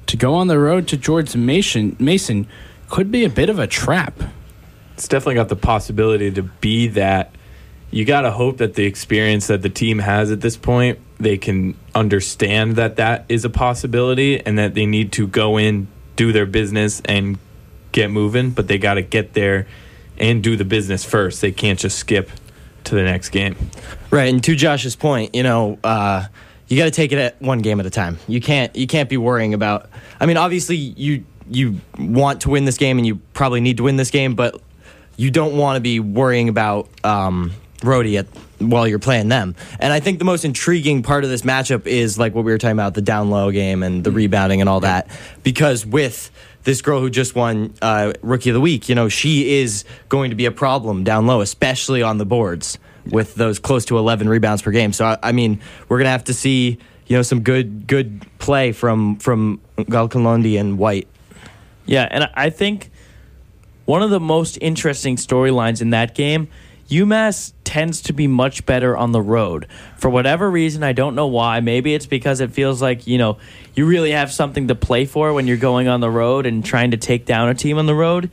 To 0.08 0.18
go 0.18 0.36
on 0.36 0.48
the 0.48 0.60
road 0.60 0.88
to 0.90 0.98
George 0.98 1.36
Mason, 1.36 1.96
Mason 2.00 2.48
could 2.90 3.12
be 3.12 3.26
a 3.26 3.30
bit 3.30 3.50
of 3.50 3.60
a 3.60 3.68
trap. 3.68 4.22
it's 4.94 5.08
definitely 5.08 5.36
got 5.36 5.50
the 5.50 5.56
possibility 5.56 6.32
to 6.32 6.44
be 6.44 6.88
that. 6.90 7.32
You 7.92 8.06
got 8.06 8.22
to 8.22 8.32
hope 8.32 8.58
that 8.58 8.76
the 8.76 8.86
experience 8.86 9.48
that 9.48 9.62
the 9.62 9.70
team 9.70 10.00
has 10.00 10.32
at 10.32 10.42
this 10.42 10.58
point, 10.58 11.00
they 11.18 11.38
can 11.38 11.76
understand 11.94 12.76
that 12.76 12.98
that 12.98 13.26
is 13.30 13.46
a 13.46 13.50
possibility 13.50 14.46
and 14.46 14.58
that 14.58 14.74
they 14.74 14.86
need 14.86 15.12
to 15.14 15.28
go 15.28 15.58
in, 15.58 15.88
do 16.16 16.32
their 16.32 16.46
business, 16.46 17.02
and 17.06 17.38
get 17.92 18.12
moving. 18.12 18.52
But 18.52 18.68
they 18.68 18.78
got 18.78 18.96
to 18.96 19.02
get 19.02 19.34
there 19.34 19.68
and 20.18 20.44
do 20.44 20.56
the 20.56 20.66
business 20.66 21.04
first. 21.04 21.42
They 21.42 21.52
can't 21.52 21.80
just 21.80 21.98
skip 21.98 22.30
to 22.86 22.96
the 22.96 23.04
next 23.04 23.30
game. 23.30 23.56
Right, 24.12 24.34
and 24.34 24.44
to 24.44 24.56
Josh's 24.56 24.96
point, 24.96 25.36
you 25.36 25.44
know, 25.44 25.80
uh, 25.84 26.26
you 26.68 26.78
got 26.78 26.86
to 26.86 26.92
take 26.92 27.12
it 27.12 27.20
at 27.20 27.42
one 27.42 27.60
game 27.60 27.80
at 27.80 27.86
a 27.86 27.90
time. 27.90 28.18
You 28.28 28.42
can't 28.42 28.76
you 28.76 28.88
can't 28.88 29.10
be 29.10 29.18
worrying 29.18 29.54
about. 29.54 29.90
I 30.20 30.26
mean, 30.26 30.38
obviously 30.38 30.76
you 30.76 31.26
you 31.50 31.80
want 32.00 32.42
to 32.42 32.50
win 32.50 32.66
this 32.66 32.78
game, 32.78 32.98
and 32.98 33.06
you 33.06 33.18
probably 33.34 33.62
need 33.62 33.78
to 33.78 33.84
win 33.84 33.98
this 33.98 34.12
game, 34.12 34.36
but 34.36 34.60
you 35.18 35.32
don't 35.32 35.58
want 35.58 35.78
to 35.78 35.82
be 35.82 36.00
worrying 36.00 36.50
about 36.50 36.90
um, 37.04 37.52
Rhody 37.84 38.18
at 38.18 38.28
while 38.60 38.88
you're 38.88 39.00
playing 39.00 39.30
them. 39.30 39.56
And 39.80 39.92
I 39.92 40.00
think 40.00 40.20
the 40.20 40.26
most 40.26 40.46
intriguing 40.46 41.04
part 41.04 41.24
of 41.24 41.30
this 41.30 41.42
matchup 41.42 41.86
is 41.86 42.18
like 42.18 42.34
what 42.34 42.46
we 42.46 42.52
were 42.52 42.58
talking 42.58 42.74
about 42.76 42.94
the 42.94 43.02
down 43.02 43.30
low 43.30 43.52
game 43.52 43.84
and 43.84 44.04
the 44.04 44.12
rebounding 44.12 44.62
and 44.62 44.70
all 44.70 44.80
that, 44.80 45.08
because 45.44 45.86
with 45.86 46.32
this 46.66 46.82
girl 46.82 47.00
who 47.00 47.10
just 47.10 47.36
won 47.36 47.74
uh, 47.82 48.14
Rookie 48.22 48.50
of 48.50 48.54
the 48.54 48.62
Week, 48.62 48.90
you 48.90 48.96
know, 48.96 49.08
she 49.08 49.60
is 49.60 49.86
going 50.10 50.32
to 50.32 50.36
be 50.36 50.46
a 50.46 50.52
problem 50.52 51.04
down 51.04 51.26
low, 51.26 51.42
especially 51.42 52.04
on 52.04 52.18
the 52.18 52.26
boards 52.26 52.78
with 53.10 53.36
those 53.36 53.60
close 53.60 53.86
to 53.86 53.98
11 53.98 54.28
rebounds 54.28 54.62
per 54.62 54.72
game. 54.72 54.92
So 54.92 55.06
I, 55.06 55.18
I 55.24 55.32
mean, 55.32 55.62
we're 55.88 56.00
gonna 56.00 56.10
have 56.10 56.26
to 56.26 56.34
see 56.34 56.80
you 57.08 57.16
know 57.16 57.22
some 57.22 57.42
good 57.42 57.88
good 57.88 58.26
play 58.40 58.72
from 58.72 59.18
from 59.18 59.62
Ngalakulondi 59.78 60.60
and 60.60 60.78
White. 60.78 61.08
Yeah, 61.86 62.08
and 62.10 62.30
I 62.34 62.50
think 62.50 62.90
one 63.86 64.02
of 64.02 64.10
the 64.10 64.20
most 64.20 64.58
interesting 64.60 65.16
storylines 65.16 65.82
in 65.82 65.92
that 65.92 66.16
game, 66.16 66.48
UMass 66.90 67.54
tends 67.64 68.02
to 68.04 68.14
be 68.14 68.28
much 68.28 68.66
better 68.66 68.96
on 68.96 69.12
the 69.12 69.22
road. 69.22 69.68
For 69.98 70.10
whatever 70.10 70.50
reason, 70.50 70.84
I 70.84 70.94
don't 70.94 71.16
know 71.16 71.28
why. 71.28 71.60
Maybe 71.60 71.96
it's 71.96 72.06
because 72.06 72.40
it 72.40 72.52
feels 72.52 72.82
like, 72.82 73.08
you 73.08 73.18
know, 73.18 73.38
you 73.74 73.86
really 73.86 74.12
have 74.12 74.32
something 74.32 74.68
to 74.68 74.76
play 74.76 75.06
for 75.06 75.34
when 75.34 75.48
you're 75.48 75.58
going 75.58 75.88
on 75.88 76.00
the 76.00 76.10
road 76.10 76.46
and 76.46 76.64
trying 76.64 76.92
to 76.92 76.98
take 76.98 77.26
down 77.26 77.50
a 77.50 77.56
team 77.56 77.78
on 77.78 77.88
the 77.88 77.96
road. 77.96 78.30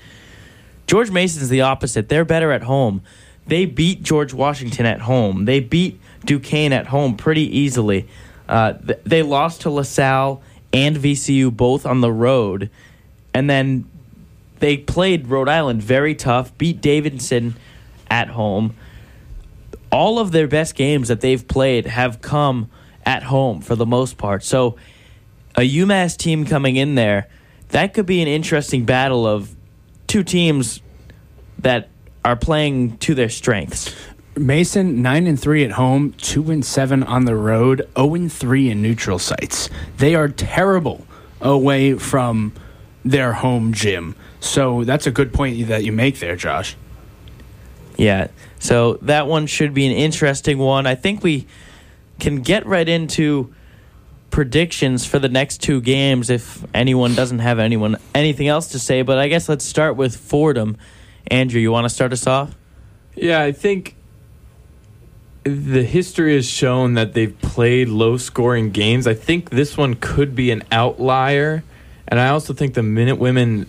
George 0.86 1.10
Mason's 1.10 1.48
the 1.48 1.62
opposite. 1.62 2.08
They're 2.10 2.26
better 2.26 2.52
at 2.52 2.62
home. 2.62 3.02
They 3.46 3.64
beat 3.64 4.02
George 4.02 4.34
Washington 4.34 4.84
at 4.84 5.00
home. 5.00 5.46
They 5.46 5.60
beat 5.60 5.98
Duquesne 6.24 6.72
at 6.72 6.88
home 6.88 7.16
pretty 7.16 7.58
easily. 7.58 8.06
Uh, 8.48 8.74
th- 8.74 9.00
they 9.04 9.22
lost 9.22 9.62
to 9.62 9.70
LaSalle 9.70 10.42
and 10.72 10.96
VCU 10.96 11.54
both 11.54 11.86
on 11.86 12.02
the 12.02 12.12
road. 12.12 12.70
And 13.32 13.48
then 13.48 13.88
they 14.58 14.76
played 14.76 15.28
Rhode 15.28 15.48
Island 15.48 15.82
very 15.82 16.14
tough, 16.14 16.56
beat 16.58 16.80
Davidson 16.80 17.56
at 18.12 18.28
home. 18.28 18.76
All 19.90 20.18
of 20.18 20.32
their 20.32 20.46
best 20.46 20.74
games 20.74 21.08
that 21.08 21.22
they've 21.22 21.48
played 21.48 21.86
have 21.86 22.20
come 22.20 22.70
at 23.06 23.22
home 23.22 23.62
for 23.62 23.74
the 23.74 23.86
most 23.86 24.18
part. 24.18 24.44
So 24.44 24.76
a 25.56 25.62
UMass 25.62 26.16
team 26.18 26.44
coming 26.44 26.76
in 26.76 26.94
there, 26.94 27.28
that 27.70 27.94
could 27.94 28.04
be 28.04 28.20
an 28.20 28.28
interesting 28.28 28.84
battle 28.84 29.26
of 29.26 29.56
two 30.06 30.22
teams 30.22 30.82
that 31.60 31.88
are 32.22 32.36
playing 32.36 32.98
to 32.98 33.14
their 33.14 33.30
strengths. 33.30 33.94
Mason 34.36 35.00
nine 35.00 35.26
and 35.26 35.40
three 35.40 35.64
at 35.64 35.72
home, 35.72 36.12
two 36.12 36.50
and 36.50 36.64
seven 36.64 37.02
on 37.02 37.24
the 37.24 37.34
road, 37.34 37.88
zero 37.96 38.14
and 38.14 38.30
three 38.30 38.70
in 38.70 38.82
neutral 38.82 39.18
sites. 39.18 39.70
They 39.96 40.14
are 40.14 40.28
terrible 40.28 41.06
away 41.40 41.94
from 41.94 42.52
their 43.04 43.32
home 43.32 43.72
gym. 43.72 44.16
So 44.40 44.84
that's 44.84 45.06
a 45.06 45.10
good 45.10 45.32
point 45.32 45.68
that 45.68 45.84
you 45.84 45.92
make 45.92 46.18
there, 46.18 46.36
Josh. 46.36 46.76
Yeah. 47.96 48.28
So 48.58 48.94
that 49.02 49.26
one 49.26 49.46
should 49.46 49.74
be 49.74 49.86
an 49.86 49.92
interesting 49.92 50.58
one. 50.58 50.86
I 50.86 50.94
think 50.94 51.22
we 51.22 51.46
can 52.18 52.42
get 52.42 52.66
right 52.66 52.88
into 52.88 53.52
predictions 54.30 55.04
for 55.04 55.18
the 55.18 55.28
next 55.28 55.60
two 55.60 55.80
games 55.80 56.30
if 56.30 56.64
anyone 56.74 57.14
doesn't 57.14 57.40
have 57.40 57.58
anyone 57.58 57.96
anything 58.14 58.48
else 58.48 58.68
to 58.68 58.78
say, 58.78 59.02
but 59.02 59.18
I 59.18 59.28
guess 59.28 59.48
let's 59.48 59.64
start 59.64 59.96
with 59.96 60.16
Fordham. 60.16 60.76
Andrew, 61.26 61.60
you 61.60 61.70
want 61.70 61.84
to 61.84 61.90
start 61.90 62.12
us 62.12 62.26
off? 62.26 62.54
Yeah, 63.14 63.42
I 63.42 63.52
think 63.52 63.94
the 65.44 65.82
history 65.82 66.34
has 66.34 66.48
shown 66.48 66.94
that 66.94 67.14
they've 67.14 67.38
played 67.40 67.88
low 67.88 68.16
scoring 68.16 68.70
games. 68.70 69.06
I 69.06 69.14
think 69.14 69.50
this 69.50 69.76
one 69.76 69.94
could 69.94 70.34
be 70.34 70.50
an 70.50 70.62
outlier. 70.70 71.64
And 72.08 72.20
I 72.20 72.28
also 72.28 72.52
think 72.52 72.74
the 72.74 72.82
Minute 72.82 73.16
Women 73.16 73.66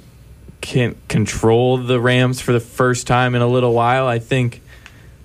can 0.63 0.95
control 1.09 1.77
the 1.77 1.99
Rams 1.99 2.39
for 2.39 2.53
the 2.53 2.59
first 2.61 3.05
time 3.05 3.35
in 3.35 3.41
a 3.41 3.47
little 3.47 3.73
while. 3.73 4.07
I 4.07 4.17
think 4.17 4.61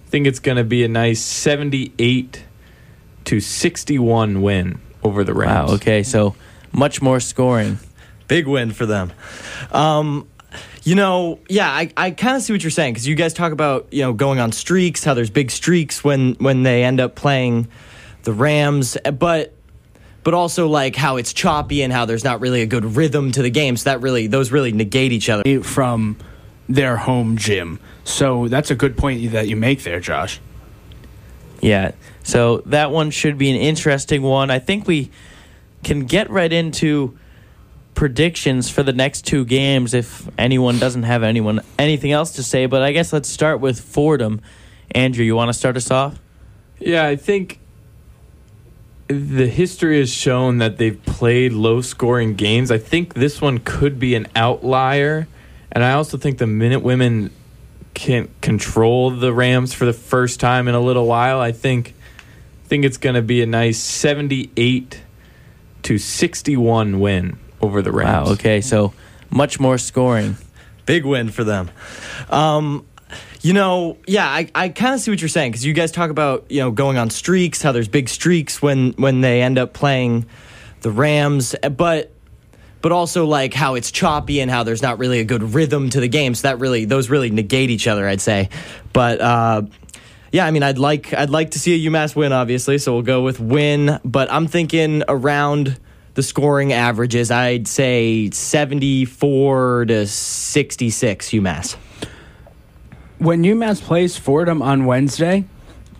I 0.05 0.11
think 0.11 0.27
it's 0.27 0.41
going 0.41 0.57
to 0.57 0.65
be 0.65 0.85
a 0.85 0.89
nice 0.89 1.21
78 1.21 2.43
to 3.27 3.41
61 3.41 4.43
win 4.43 4.81
over 5.03 5.23
the 5.23 5.33
Rams. 5.33 5.71
Wow, 5.71 5.75
okay. 5.77 6.03
So 6.03 6.35
much 6.73 7.01
more 7.01 7.21
scoring. 7.21 7.79
Big 8.27 8.49
win 8.49 8.73
for 8.73 8.85
them. 8.85 9.13
Um, 9.71 10.27
you 10.83 10.97
know, 10.97 11.39
yeah, 11.49 11.71
I, 11.71 11.93
I 11.97 12.11
kind 12.11 12.37
of 12.37 12.43
see 12.43 12.53
what 12.53 12.65
you're 12.65 12.71
saying 12.71 12.95
because 12.95 13.07
you 13.07 13.15
guys 13.15 13.33
talk 13.33 13.53
about 13.53 13.87
you 13.93 14.03
know 14.03 14.13
going 14.13 14.41
on 14.41 14.51
streaks, 14.51 15.05
how 15.05 15.15
there's 15.15 15.31
big 15.31 15.53
streaks 15.53 16.03
when 16.03 16.35
when 16.35 16.65
they 16.65 16.83
end 16.83 16.99
up 17.01 17.15
playing 17.15 17.69
the 18.25 18.33
Rams, 18.33 18.97
but 19.19 19.55
but 20.29 20.35
also 20.35 20.69
like 20.69 20.95
how 20.95 21.17
it's 21.17 21.33
choppy 21.33 21.81
and 21.81 21.91
how 21.91 22.05
there's 22.05 22.23
not 22.23 22.39
really 22.43 22.61
a 22.61 22.67
good 22.67 22.85
rhythm 22.85 23.33
to 23.33 23.41
the 23.41 23.49
game. 23.49 23.79
So 23.79 23.89
that 23.89 24.03
really 24.03 24.27
those 24.27 24.53
really 24.53 24.73
negate 24.73 25.11
each 25.11 25.31
other. 25.31 25.63
From 25.63 26.19
their 26.69 26.99
home 26.99 27.39
gym. 27.39 27.81
So 28.05 28.47
that's 28.47 28.71
a 28.71 28.75
good 28.75 28.99
point 28.99 29.33
that 29.33 29.49
you 29.49 29.57
make 29.57 29.85
there, 29.85 30.01
Josh. 30.01 30.39
Yeah. 31.63 31.93
So 32.25 32.59
that 32.67 32.91
one 32.91 33.11
should 33.11 33.39
be 33.39 33.49
an 33.49 33.57
interesting 33.57 34.21
one. 34.21 34.51
I 34.51 34.59
think 34.59 34.87
we 34.87 35.11
can 35.83 36.01
get 36.01 36.29
right 36.29 36.53
into 36.53 37.19
predictions 37.95 38.69
for 38.69 38.83
the 38.83 38.93
next 38.93 39.23
two 39.23 39.47
games 39.47 39.95
if 39.95 40.29
anyone 40.37 40.79
doesn't 40.79 41.05
have 41.05 41.23
anyone 41.23 41.63
anything 41.79 42.13
else 42.13 42.33
to 42.33 42.43
say, 42.43 42.67
but 42.67 42.83
I 42.83 42.93
guess 42.93 43.15
let's 43.15 43.31
start 43.31 43.61
with 43.61 43.81
Fordham. 43.81 44.43
Andrew, 44.91 45.25
you 45.25 45.35
want 45.35 45.49
to 45.49 45.55
start 45.55 45.79
us 45.79 45.91
off? 45.91 46.21
Yeah, 46.79 47.07
I 47.07 47.17
think 47.17 47.61
the 49.09 49.47
history 49.47 49.99
has 49.99 50.13
shown 50.13 50.59
that 50.59 50.77
they've 50.77 51.03
played 51.05 51.53
low 51.53 51.81
scoring 51.81 52.35
games. 52.35 52.71
I 52.71 52.79
think 52.79 53.15
this 53.15 53.41
one 53.41 53.59
could 53.59 53.99
be 53.99 54.15
an 54.15 54.29
outlier. 54.37 55.27
And 55.73 55.83
I 55.83 55.93
also 55.93 56.19
think 56.19 56.39
the 56.39 56.47
Minute 56.47 56.81
Women 56.81 57.31
can 57.95 58.29
control 58.41 59.11
the 59.11 59.33
Rams 59.33 59.73
for 59.75 59.87
the 59.87 59.93
first 59.93 60.41
time 60.41 60.69
in 60.69 60.75
a 60.75 60.81
little 60.81 61.07
while. 61.07 61.41
I 61.41 61.53
think 61.53 61.95
I 62.65 62.69
think 62.69 62.85
it's 62.85 62.99
going 62.99 63.15
to 63.15 63.23
be 63.23 63.43
a 63.43 63.47
nice 63.47 63.79
78 63.79 65.01
to 65.85 65.99
61 65.99 67.01
win 67.01 67.39
over 67.63 67.81
the 67.81 67.91
Rams. 67.91 68.29
Wow, 68.29 68.33
okay. 68.35 68.61
So 68.61 68.93
much 69.31 69.59
more 69.59 69.79
scoring. 69.79 70.37
Big 70.85 71.05
win 71.05 71.31
for 71.31 71.45
them. 71.45 71.71
Um, 72.29 72.85
you 73.41 73.53
know, 73.53 73.97
yeah, 74.07 74.27
I, 74.27 74.51
I 74.55 74.69
kind 74.69 74.95
of 74.95 75.01
see 75.01 75.11
what 75.11 75.21
you're 75.21 75.29
saying 75.29 75.53
because 75.53 75.65
you 75.65 75.73
guys 75.73 75.93
talk 75.93 76.11
about 76.11 76.51
you 76.51 76.61
know 76.61 76.71
going 76.71 76.99
on 76.99 77.11
streaks, 77.11 77.63
how 77.63 77.73
there's 77.73 77.89
big 77.89 78.09
streaks 78.09 78.61
when 78.61 78.93
when 78.93 79.21
they 79.21 79.43
end 79.43 79.59
up 79.59 79.73
playing 79.73 80.27
the 80.81 80.91
Rams, 80.91 81.55
but 81.77 82.13
but 82.81 82.93
also 82.93 83.27
like 83.27 83.55
how 83.55 83.75
it's 83.75 83.91
choppy 83.91 84.41
and 84.41 84.51
how 84.51 84.63
there's 84.63 84.83
not 84.83 84.99
really 84.99 85.21
a 85.21 85.25
good 85.25 85.43
rhythm 85.43 85.91
to 85.91 86.01
the 86.01 86.09
game. 86.09 86.35
So 86.35 86.49
that 86.49 86.59
really 86.59 86.85
those 86.85 87.11
really 87.11 87.31
negate 87.31 87.71
each 87.71 87.87
other, 87.87 88.09
I'd 88.09 88.21
say. 88.21 88.49
But 88.93 89.21
uh, 89.21 89.63
yeah, 90.33 90.47
I 90.47 90.51
mean, 90.51 90.63
I'd 90.63 90.79
like 90.79 91.13
I'd 91.15 91.31
like 91.31 91.53
to 91.53 91.59
see 91.59 91.87
a 91.87 91.91
UMass 91.91 92.17
win, 92.17 92.33
obviously. 92.33 92.79
So 92.79 92.93
we'll 92.95 93.03
go 93.03 93.23
with 93.23 93.41
win, 93.41 94.01
but 94.05 94.31
I'm 94.33 94.47
thinking 94.47 95.03
around 95.09 95.79
the 96.15 96.23
scoring 96.23 96.73
averages. 96.73 97.31
I'd 97.31 97.69
say 97.69 98.31
74 98.31 99.87
to 99.87 100.07
66 100.07 101.31
UMass. 101.31 101.77
When 103.19 103.43
UMass 103.43 103.83
plays 103.83 104.17
Fordham 104.17 104.63
on 104.63 104.85
Wednesday, 104.85 105.45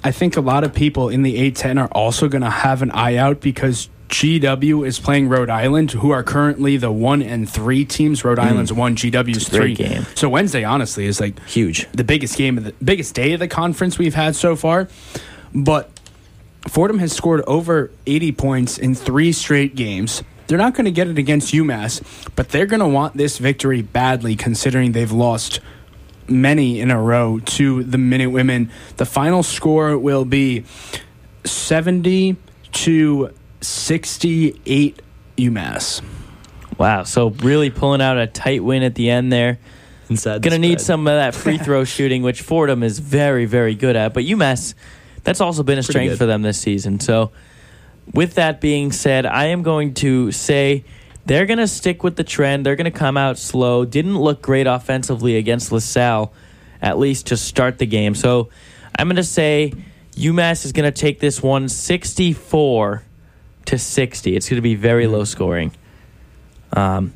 I 0.05 0.13
think 0.13 0.37
a 0.37 0.41
lot 0.41 0.63
of 0.63 0.73
people 0.73 1.09
in 1.09 1.23
the 1.23 1.51
A10 1.51 1.81
are 1.81 1.89
also 1.89 2.29
going 2.29 2.43
to 2.43 2.51
have 2.51 2.83
an 2.83 2.93
eye 2.93 3.17
out 3.17 3.41
because 3.41 3.89
GW 4.09 4.87
is 4.87 5.01
playing 5.01 5.29
Rhode 5.29 5.51
Island, 5.51 5.91
who 5.93 6.11
are 6.11 6.23
currently 6.23 6.77
the 6.77 6.93
one 6.93 7.21
and 7.21 7.49
three 7.49 7.85
teams. 7.85 8.25
Rhode 8.25 8.39
hmm. 8.39 8.45
Island's 8.45 8.73
one, 8.73 8.95
GW's 8.97 9.49
three. 9.49 9.75
game. 9.75 10.07
So 10.15 10.29
Wednesday, 10.29 10.65
honestly, 10.65 11.07
is 11.07 11.21
like 11.21 11.45
Huge. 11.47 11.91
the 11.93 12.05
biggest 12.05 12.37
game 12.37 12.57
of 12.57 12.65
the 12.65 12.73
biggest 12.83 13.15
day 13.15 13.33
of 13.33 13.41
the 13.41 13.49
conference 13.49 13.99
we've 13.99 14.15
had 14.15 14.37
so 14.37 14.55
far. 14.55 14.89
But 15.53 15.91
Fordham 16.69 17.01
has 17.01 17.13
scored 17.13 17.43
over 17.47 17.91
80 18.07 18.33
points 18.33 18.79
in 18.79 18.95
three 18.95 19.33
straight 19.33 19.75
games. 19.75 20.23
They're 20.47 20.57
not 20.57 20.75
going 20.75 20.87
to 20.87 20.91
get 20.91 21.09
it 21.09 21.19
against 21.19 21.53
UMass, 21.53 22.03
but 22.35 22.49
they're 22.49 22.67
going 22.67 22.81
to 22.81 22.89
want 22.89 23.17
this 23.17 23.39
victory 23.39 23.83
badly 23.83 24.37
considering 24.37 24.93
they've 24.93 25.13
lost 25.13 25.61
many 26.29 26.81
in 26.81 26.91
a 26.91 27.01
row 27.01 27.39
to 27.41 27.83
the 27.85 27.99
Minute 27.99 28.31
Women. 28.31 28.71
The 28.97 29.07
final 29.07 29.43
score 29.43 29.97
will 29.99 30.25
be 30.25 30.65
70 31.45 32.37
to 32.73 33.35
68 33.61 35.03
UMass. 35.37 36.03
Wow. 36.77 37.03
So 37.05 37.31
really 37.31 37.71
pulling 37.71 38.01
out 38.01 38.19
a 38.19 38.27
tight 38.27 38.63
win 38.63 38.83
at 38.83 38.95
the 38.95 39.11
end 39.11 39.33
there. 39.33 39.59
Inside 40.09 40.43
Going 40.43 40.53
to 40.53 40.59
need 40.59 40.81
some 40.81 41.07
of 41.07 41.15
that 41.15 41.35
free 41.35 41.59
throw 41.59 41.85
shooting, 41.85 42.23
which 42.23 42.41
Fordham 42.41 42.83
is 42.83 42.99
very, 42.99 43.45
very 43.45 43.75
good 43.75 43.97
at. 43.97 44.15
But 44.15 44.25
UMass, 44.25 44.75
that's 45.23 45.41
also 45.41 45.63
been 45.63 45.75
a 45.79 45.83
Pretty 45.83 45.93
strength 45.93 46.13
good. 46.13 46.19
for 46.19 46.27
them 46.27 46.43
this 46.43 46.59
season. 46.59 47.01
So, 47.01 47.31
with 48.15 48.35
that 48.37 48.63
being 48.63 48.91
said, 48.91 49.27
I 49.27 49.47
am 49.47 49.63
going 49.63 49.93
to 49.95 50.33
say 50.33 50.85
they're 51.29 51.47
going 51.47 51.59
to 51.59 51.69
stick 51.69 52.03
with 52.03 52.17
the 52.17 52.25
trend. 52.25 52.67
They're 52.67 52.75
going 52.75 52.91
to 52.91 52.99
come 52.99 53.17
out 53.17 53.39
slow. 53.39 53.85
Didn't 53.85 54.19
look 54.19 54.43
great 54.43 54.67
offensively 54.67 55.37
against 55.37 55.71
LaSalle, 55.71 56.33
at 56.83 56.99
least 56.99 57.27
to 57.27 57.37
start 57.37 57.79
the 57.79 57.87
game. 57.87 58.15
So, 58.15 58.49
I'm 58.99 59.07
going 59.07 59.17
to 59.17 59.23
say 59.25 59.75
UMass 60.15 60.65
is 60.65 60.73
going 60.73 60.91
to 60.91 61.01
take 61.01 61.21
this 61.21 61.43
one 61.43 61.69
64 61.69 63.05
to 63.67 63.79
60. 63.79 64.37
It's 64.37 64.49
going 64.49 64.57
to 64.57 64.63
be 64.63 64.75
very 64.75 65.07
low 65.07 65.25
scoring. 65.25 65.73
Um, 66.73 67.13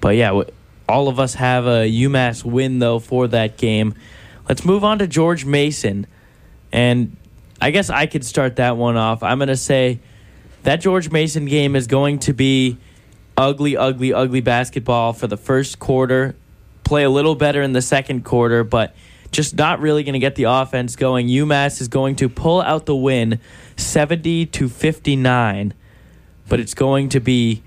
but 0.00 0.16
yeah, 0.16 0.42
all 0.88 1.08
of 1.08 1.18
us 1.18 1.34
have 1.34 1.66
a 1.66 1.90
UMass 1.90 2.44
win 2.44 2.78
though 2.78 2.98
for 2.98 3.28
that 3.28 3.56
game. 3.56 3.94
Let's 4.48 4.64
move 4.64 4.84
on 4.84 4.98
to 4.98 5.06
George 5.06 5.44
Mason, 5.44 6.06
and 6.72 7.16
I 7.60 7.70
guess 7.70 7.88
I 7.90 8.06
could 8.06 8.24
start 8.24 8.56
that 8.56 8.76
one 8.76 8.96
off. 8.96 9.22
I'm 9.22 9.38
gonna 9.38 9.56
say 9.56 10.00
that 10.62 10.80
George 10.80 11.10
Mason 11.10 11.44
game 11.44 11.76
is 11.76 11.86
going 11.86 12.18
to 12.20 12.32
be 12.32 12.78
ugly, 13.40 13.76
ugly, 13.76 14.12
ugly 14.12 14.40
basketball 14.42 15.14
for 15.14 15.26
the 15.26 15.36
first 15.36 15.78
quarter. 15.78 16.36
Play 16.84 17.04
a 17.04 17.10
little 17.10 17.34
better 17.34 17.62
in 17.62 17.72
the 17.72 17.80
second 17.82 18.24
quarter, 18.24 18.64
but 18.64 18.94
just 19.32 19.56
not 19.56 19.80
really 19.80 20.02
going 20.02 20.12
to 20.12 20.18
get 20.18 20.34
the 20.34 20.44
offense 20.44 20.94
going. 20.96 21.28
UMass 21.28 21.80
is 21.80 21.88
going 21.88 22.16
to 22.16 22.28
pull 22.28 22.60
out 22.60 22.84
the 22.84 22.94
win, 22.96 23.40
70 23.76 24.46
to 24.46 24.68
59, 24.68 25.72
but 26.48 26.60
it's 26.60 26.74
going 26.74 27.08
to 27.10 27.20
be 27.20 27.62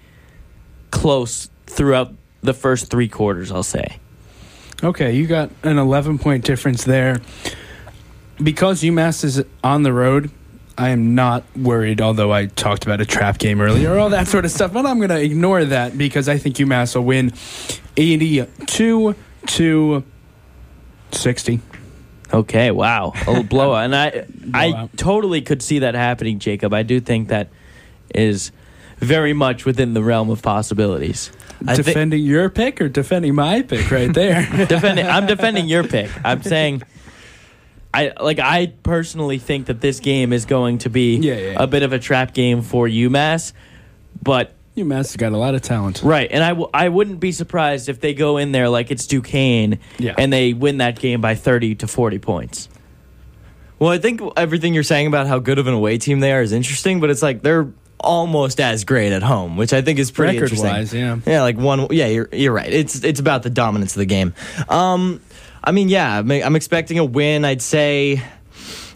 close 0.91 1.49
throughout 1.65 2.13
the 2.41 2.53
first 2.53 2.91
three 2.91 3.07
quarters, 3.07 3.51
I'll 3.51 3.63
say. 3.63 3.97
Okay, 4.83 5.13
you 5.13 5.25
got 5.25 5.49
an 5.63 5.79
11 5.79 6.19
point 6.19 6.43
difference 6.43 6.83
there. 6.83 7.21
because 8.43 8.83
UMass 8.83 9.23
is 9.23 9.43
on 9.63 9.83
the 9.83 9.93
road, 9.93 10.29
I 10.77 10.89
am 10.89 11.13
not 11.13 11.43
worried, 11.55 12.01
although 12.01 12.31
I 12.31 12.47
talked 12.47 12.83
about 12.83 12.99
a 12.99 13.05
trap 13.05 13.37
game 13.37 13.61
earlier, 13.61 13.97
all 13.97 14.09
that 14.09 14.27
sort 14.27 14.45
of 14.45 14.51
stuff. 14.51 14.73
But 14.73 14.85
I'm 14.85 14.97
going 14.97 15.09
to 15.09 15.21
ignore 15.21 15.63
that 15.65 15.97
because 15.97 16.27
I 16.27 16.37
think 16.37 16.55
UMass 16.55 16.95
will 16.95 17.03
win 17.03 17.31
82 17.95 19.15
to 19.45 20.03
60. 21.11 21.59
Okay, 22.33 22.71
wow, 22.71 23.13
a 23.27 23.29
little 23.29 23.43
blowout, 23.43 23.83
and 23.85 23.95
I 23.95 24.25
I 24.53 24.89
totally 24.97 25.41
could 25.43 25.61
see 25.61 25.79
that 25.79 25.93
happening, 25.93 26.39
Jacob. 26.39 26.73
I 26.73 26.81
do 26.81 26.99
think 26.99 27.27
that 27.27 27.49
is 28.15 28.51
very 28.97 29.33
much 29.33 29.65
within 29.65 29.93
the 29.93 30.01
realm 30.01 30.31
of 30.31 30.41
possibilities. 30.41 31.31
Thi- 31.63 31.75
defending 31.75 32.23
your 32.23 32.49
pick 32.49 32.81
or 32.81 32.89
defending 32.89 33.35
my 33.35 33.61
pick 33.61 33.91
right 33.91 34.11
there? 34.13 34.41
defending, 34.67 35.05
I'm 35.05 35.27
defending 35.27 35.67
your 35.67 35.83
pick. 35.83 36.09
I'm 36.25 36.41
saying, 36.53 36.83
I 37.93 38.13
like 38.21 38.39
I 38.39 38.73
personally 38.83 39.37
think 39.37 39.67
that 39.67 39.79
this 39.81 39.99
game 39.99 40.33
is 40.33 40.45
going 40.45 40.79
to 40.79 40.89
be 40.89 41.17
Yeah, 41.17 41.33
yeah, 41.35 41.51
yeah. 41.51 41.63
a 41.63 41.67
bit 41.67 41.83
of 41.83 41.93
a 41.93 41.99
trap 41.99 42.33
game 42.33 42.61
for 42.61 42.87
UMass, 42.87 43.53
but 44.21 44.53
UMass 44.75 44.97
has 44.97 45.15
got 45.17 45.31
a 45.33 45.37
lot 45.37 45.53
of 45.53 45.61
talent. 45.61 46.01
right, 46.03 46.27
and 46.31 46.43
I 46.43 46.49
w- 46.49 46.69
I 46.73 46.89
wouldn't 46.89 47.19
be 47.19 47.31
surprised 47.31 47.89
if 47.89 47.99
they 47.99 48.13
go 48.15 48.37
in 48.37 48.51
there 48.51 48.69
like 48.69 48.89
it's 48.89 49.05
Duquesne 49.05 49.77
Yeah. 49.99 50.15
and 50.17 50.33
they 50.33 50.53
win 50.53 50.77
that 50.77 50.99
game 50.99 51.21
by 51.21 51.35
30 51.35 51.75
to 51.75 51.87
40 51.87 52.17
points. 52.19 52.69
Well, 53.79 53.91
I 53.91 53.97
think 53.99 54.21
everything 54.37 54.73
you're 54.73 54.81
saying 54.83 55.07
about 55.07 55.27
how 55.27 55.39
good 55.39 55.59
of 55.59 55.67
an 55.67 55.73
away 55.73 55.97
team 55.97 56.19
they 56.21 56.31
are 56.31 56.41
is 56.41 56.53
interesting, 56.53 56.99
but 56.99 57.09
it's 57.11 57.21
like 57.21 57.43
they're 57.43 57.67
almost 57.99 58.59
as 58.59 58.83
great 58.83 59.13
at 59.13 59.23
home, 59.23 59.55
which 59.57 59.73
I 59.73 59.81
think 59.81 59.99
is 59.99 60.09
pretty 60.11 60.37
interesting. 60.37 60.65
Record-wise, 60.67 60.93
yeah. 60.93 61.17
Yeah, 61.25 61.41
like 61.41 61.57
one. 61.57 61.87
Yeah, 61.91 62.07
you're 62.07 62.29
you're 62.31 62.51
right. 62.53 62.71
It's 62.71 63.03
it's 63.03 63.19
about 63.19 63.43
the 63.43 63.49
dominance 63.49 63.93
of 63.93 63.99
the 63.99 64.05
game. 64.05 64.33
Um, 64.69 65.21
I 65.63 65.71
mean, 65.71 65.89
yeah, 65.89 66.19
I'm, 66.19 66.29
I'm 66.29 66.55
expecting 66.55 66.99
a 66.99 67.05
win. 67.05 67.45
I'd 67.45 67.61
say. 67.61 68.21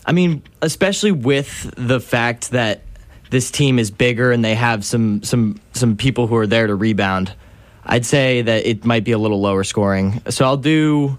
I 0.06 0.14
mean, 0.14 0.42
especially 0.62 1.12
with 1.12 1.74
the 1.76 2.00
fact 2.00 2.52
that 2.52 2.82
this 3.30 3.52
team 3.52 3.78
is 3.78 3.92
bigger 3.92 4.32
and 4.32 4.44
they 4.44 4.56
have 4.56 4.86
some 4.86 5.24
some 5.24 5.60
some 5.74 5.98
people 5.98 6.28
who 6.28 6.36
are 6.36 6.48
there 6.48 6.68
to 6.68 6.76
rebound. 6.76 7.34
I'd 7.86 8.06
say 8.06 8.42
that 8.42 8.66
it 8.66 8.86
might 8.86 9.06
be 9.06 9.14
a 9.14 9.18
little 9.18 9.40
lower 9.40 9.64
scoring. 9.64 10.22
So 10.30 10.46
I'll 10.46 10.58
do 10.58 11.18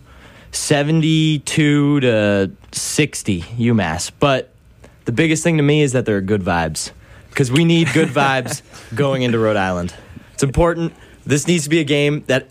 72 0.53 2.01
to 2.01 2.51
60 2.73 3.41
UMass. 3.41 4.11
But 4.19 4.51
the 5.07 5.13
biggest 5.13 5.43
thing 5.43 5.57
to 5.57 5.63
me 5.63 5.81
is 5.81 5.93
that 5.93 6.05
there 6.05 6.19
are 6.19 6.23
good 6.23 6.43
vibes 6.43 6.91
because 7.31 7.51
we 7.51 7.65
need 7.65 7.89
good 7.95 8.09
vibes 8.09 8.63
going 8.95 9.23
into 9.23 9.39
Rhode 9.39 9.57
Island. 9.57 9.95
It's 10.35 10.43
important. 10.43 10.93
This 11.25 11.47
needs 11.47 11.65
to 11.65 11.71
be 11.71 11.81
a 11.81 11.85
game 11.85 12.25
that 12.27 12.49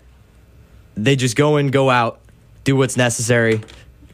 they 0.96 1.14
just 1.14 1.36
go 1.36 1.56
in, 1.56 1.70
go 1.70 1.88
out, 1.88 2.20
do 2.68 2.76
what's 2.76 2.98
necessary. 2.98 3.62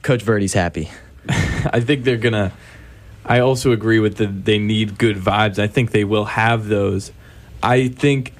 Coach 0.02 0.22
Verdi's 0.22 0.54
happy. 0.54 0.88
I 1.28 1.80
think 1.80 2.04
they're 2.04 2.16
gonna. 2.16 2.52
I 3.26 3.40
also 3.40 3.72
agree 3.72 3.98
with 3.98 4.16
the 4.16 4.26
they 4.26 4.58
need 4.58 4.96
good 4.96 5.16
vibes. 5.16 5.58
I 5.58 5.66
think 5.66 5.90
they 5.90 6.04
will 6.04 6.26
have 6.26 6.68
those. 6.68 7.10
I 7.64 7.88
think 7.88 8.32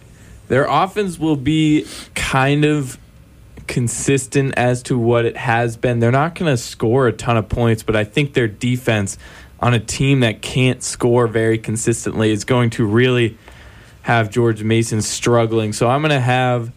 their 0.47 0.67
offense 0.67 1.19
will 1.19 1.35
be 1.35 1.85
kind 2.15 2.65
of 2.65 2.97
consistent 3.67 4.55
as 4.57 4.85
to 4.85 4.97
what 4.97 5.25
it 5.25 5.37
has 5.37 5.77
been. 5.77 5.99
They're 5.99 6.13
not 6.13 6.37
going 6.37 6.53
to 6.53 6.59
score 6.59 7.09
a 7.09 7.13
ton 7.13 7.39
of 7.39 7.49
points, 7.49 7.83
but 7.83 7.97
I 7.97 8.05
think 8.05 8.35
their 8.35 8.47
defense 8.47 9.17
on 9.59 9.73
a 9.73 9.81
team 9.81 10.21
that 10.21 10.43
can't 10.43 10.83
score 10.83 11.27
very 11.27 11.57
consistently 11.57 12.31
is 12.31 12.45
going 12.45 12.69
to 12.71 12.85
really 12.85 13.39
have 14.03 14.31
George 14.31 14.63
Mason 14.63 15.01
struggling. 15.01 15.73
So 15.73 15.89
I'm 15.89 16.03
going 16.03 16.11
to 16.11 16.21
have 16.21 16.71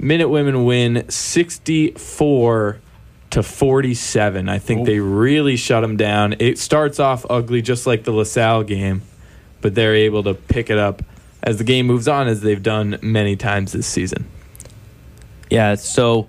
Minute 0.00 0.30
Women 0.30 0.64
win 0.64 1.08
64 1.10 2.80
to 3.30 3.42
47. 3.42 4.48
I 4.48 4.58
think 4.58 4.86
they 4.86 4.98
really 4.98 5.56
shut 5.56 5.82
them 5.82 5.98
down. 5.98 6.36
It 6.38 6.58
starts 6.58 6.98
off 6.98 7.26
ugly, 7.28 7.60
just 7.60 7.86
like 7.86 8.04
the 8.04 8.12
La 8.12 8.24
Salle 8.24 8.64
game, 8.64 9.02
but 9.60 9.74
they're 9.74 9.94
able 9.94 10.22
to 10.24 10.32
pick 10.34 10.70
it 10.70 10.78
up 10.78 11.02
as 11.42 11.58
the 11.58 11.64
game 11.64 11.86
moves 11.86 12.08
on, 12.08 12.28
as 12.28 12.40
they've 12.40 12.62
done 12.62 12.98
many 13.02 13.36
times 13.36 13.72
this 13.72 13.86
season. 13.86 14.26
Yeah, 15.50 15.74
so 15.74 16.28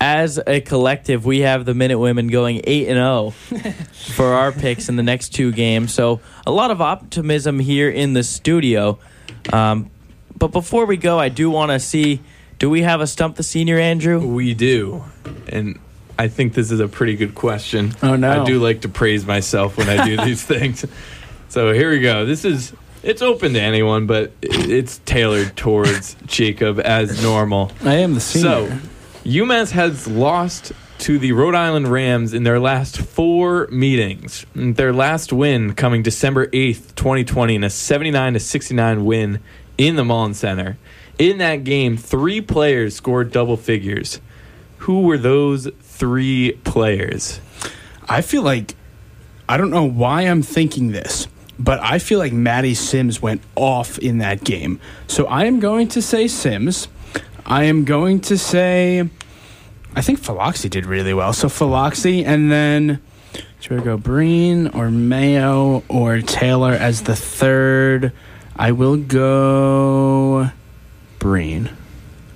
as 0.00 0.40
a 0.44 0.60
collective, 0.60 1.24
we 1.24 1.40
have 1.40 1.66
the 1.66 1.74
Minute 1.74 1.98
Women 1.98 2.26
going 2.26 2.60
8 2.64 2.88
and 2.88 2.96
0 2.96 3.30
for 4.14 4.32
our 4.32 4.50
picks 4.50 4.88
in 4.88 4.96
the 4.96 5.02
next 5.04 5.28
two 5.28 5.52
games. 5.52 5.94
So 5.94 6.20
a 6.44 6.50
lot 6.50 6.72
of 6.72 6.80
optimism 6.80 7.60
here 7.60 7.88
in 7.88 8.14
the 8.14 8.24
studio. 8.24 8.98
Um, 9.52 9.90
but 10.36 10.48
before 10.48 10.86
we 10.86 10.96
go, 10.96 11.20
I 11.20 11.28
do 11.28 11.50
want 11.50 11.70
to 11.70 11.78
see 11.78 12.20
do 12.60 12.70
we 12.70 12.82
have 12.82 13.00
a 13.00 13.06
stump 13.06 13.36
the 13.36 13.42
senior, 13.42 13.78
Andrew? 13.78 14.20
We 14.20 14.54
do. 14.54 15.02
And 15.48 15.80
I 16.18 16.28
think 16.28 16.52
this 16.52 16.70
is 16.70 16.78
a 16.78 16.86
pretty 16.86 17.16
good 17.16 17.34
question. 17.34 17.94
Oh, 18.02 18.14
no. 18.14 18.42
I 18.42 18.44
do 18.44 18.60
like 18.60 18.82
to 18.82 18.88
praise 18.88 19.26
myself 19.26 19.78
when 19.78 19.88
I 19.88 20.04
do 20.04 20.16
these 20.24 20.44
things. 20.44 20.84
So 21.48 21.72
here 21.72 21.90
we 21.90 22.00
go. 22.00 22.26
This 22.26 22.44
is 22.44 22.74
it's 23.02 23.22
open 23.22 23.54
to 23.54 23.60
anyone, 23.60 24.06
but 24.06 24.32
it's 24.42 24.98
tailored 24.98 25.56
towards 25.56 26.16
Jacob 26.26 26.78
as 26.78 27.22
normal. 27.22 27.72
I 27.82 27.94
am 27.94 28.12
the 28.12 28.20
senior. 28.20 28.68
So, 28.68 28.78
UMass 29.24 29.70
has 29.70 30.06
lost 30.06 30.72
to 30.98 31.18
the 31.18 31.32
Rhode 31.32 31.54
Island 31.54 31.88
Rams 31.88 32.34
in 32.34 32.42
their 32.42 32.60
last 32.60 32.98
four 32.98 33.68
meetings. 33.68 34.44
Their 34.54 34.92
last 34.92 35.32
win 35.32 35.72
coming 35.72 36.02
December 36.02 36.48
8th, 36.48 36.94
2020, 36.94 37.54
in 37.54 37.64
a 37.64 37.70
79 37.70 38.34
to 38.34 38.40
69 38.40 39.04
win 39.06 39.40
in 39.78 39.96
the 39.96 40.04
Mullins 40.04 40.38
Center. 40.38 40.76
In 41.20 41.36
that 41.36 41.64
game, 41.64 41.98
three 41.98 42.40
players 42.40 42.96
scored 42.96 43.30
double 43.30 43.58
figures. 43.58 44.22
Who 44.78 45.02
were 45.02 45.18
those 45.18 45.68
three 45.82 46.52
players? 46.64 47.40
I 48.08 48.22
feel 48.22 48.40
like 48.40 48.74
I 49.46 49.58
don't 49.58 49.68
know 49.68 49.84
why 49.84 50.22
I'm 50.22 50.40
thinking 50.40 50.92
this, 50.92 51.28
but 51.58 51.78
I 51.80 51.98
feel 51.98 52.18
like 52.18 52.32
Maddie 52.32 52.72
Sims 52.72 53.20
went 53.20 53.42
off 53.54 53.98
in 53.98 54.16
that 54.18 54.44
game. 54.44 54.80
So 55.08 55.26
I 55.26 55.44
am 55.44 55.60
going 55.60 55.88
to 55.88 56.00
say 56.00 56.26
Sims. 56.26 56.88
I 57.44 57.64
am 57.64 57.84
going 57.84 58.20
to 58.22 58.38
say 58.38 59.06
I 59.94 60.00
think 60.00 60.20
Philoxy 60.20 60.70
did 60.70 60.86
really 60.86 61.12
well. 61.12 61.34
So 61.34 61.48
Philoxy 61.48 62.24
and 62.24 62.50
then 62.50 62.98
should 63.60 63.76
we 63.76 63.84
go 63.84 63.98
Breen 63.98 64.68
or 64.68 64.90
Mayo 64.90 65.82
or 65.86 66.22
Taylor 66.22 66.72
as 66.72 67.02
the 67.02 67.14
third? 67.14 68.14
I 68.56 68.72
will 68.72 68.96
go 68.96 70.50
Breen. 71.20 71.70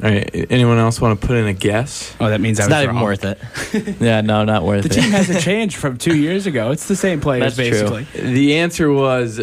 All 0.02 0.10
right, 0.10 0.46
anyone 0.50 0.78
else 0.78 1.00
want 1.00 1.20
to 1.20 1.26
put 1.26 1.36
in 1.36 1.46
a 1.46 1.52
guess? 1.52 2.14
Oh, 2.20 2.28
that 2.28 2.40
means 2.40 2.60
I 2.60 2.64
It's 2.64 2.68
was 2.68 2.74
not 2.74 2.82
even 2.84 2.94
wrong. 2.96 3.04
worth 3.04 3.24
it. 3.24 3.38
Yeah, 4.00 4.20
no, 4.20 4.44
not 4.44 4.62
worth 4.62 4.84
it. 4.86 4.92
The 4.92 4.98
it. 4.98 5.02
team 5.02 5.10
hasn't 5.12 5.40
changed 5.40 5.76
from 5.76 5.98
two 5.98 6.16
years 6.16 6.46
ago. 6.46 6.70
It's 6.70 6.86
the 6.88 6.96
same 6.96 7.20
players, 7.20 7.56
That's 7.56 7.68
true. 7.68 7.88
basically. 7.90 8.30
The 8.32 8.56
answer 8.58 8.92
was 8.92 9.40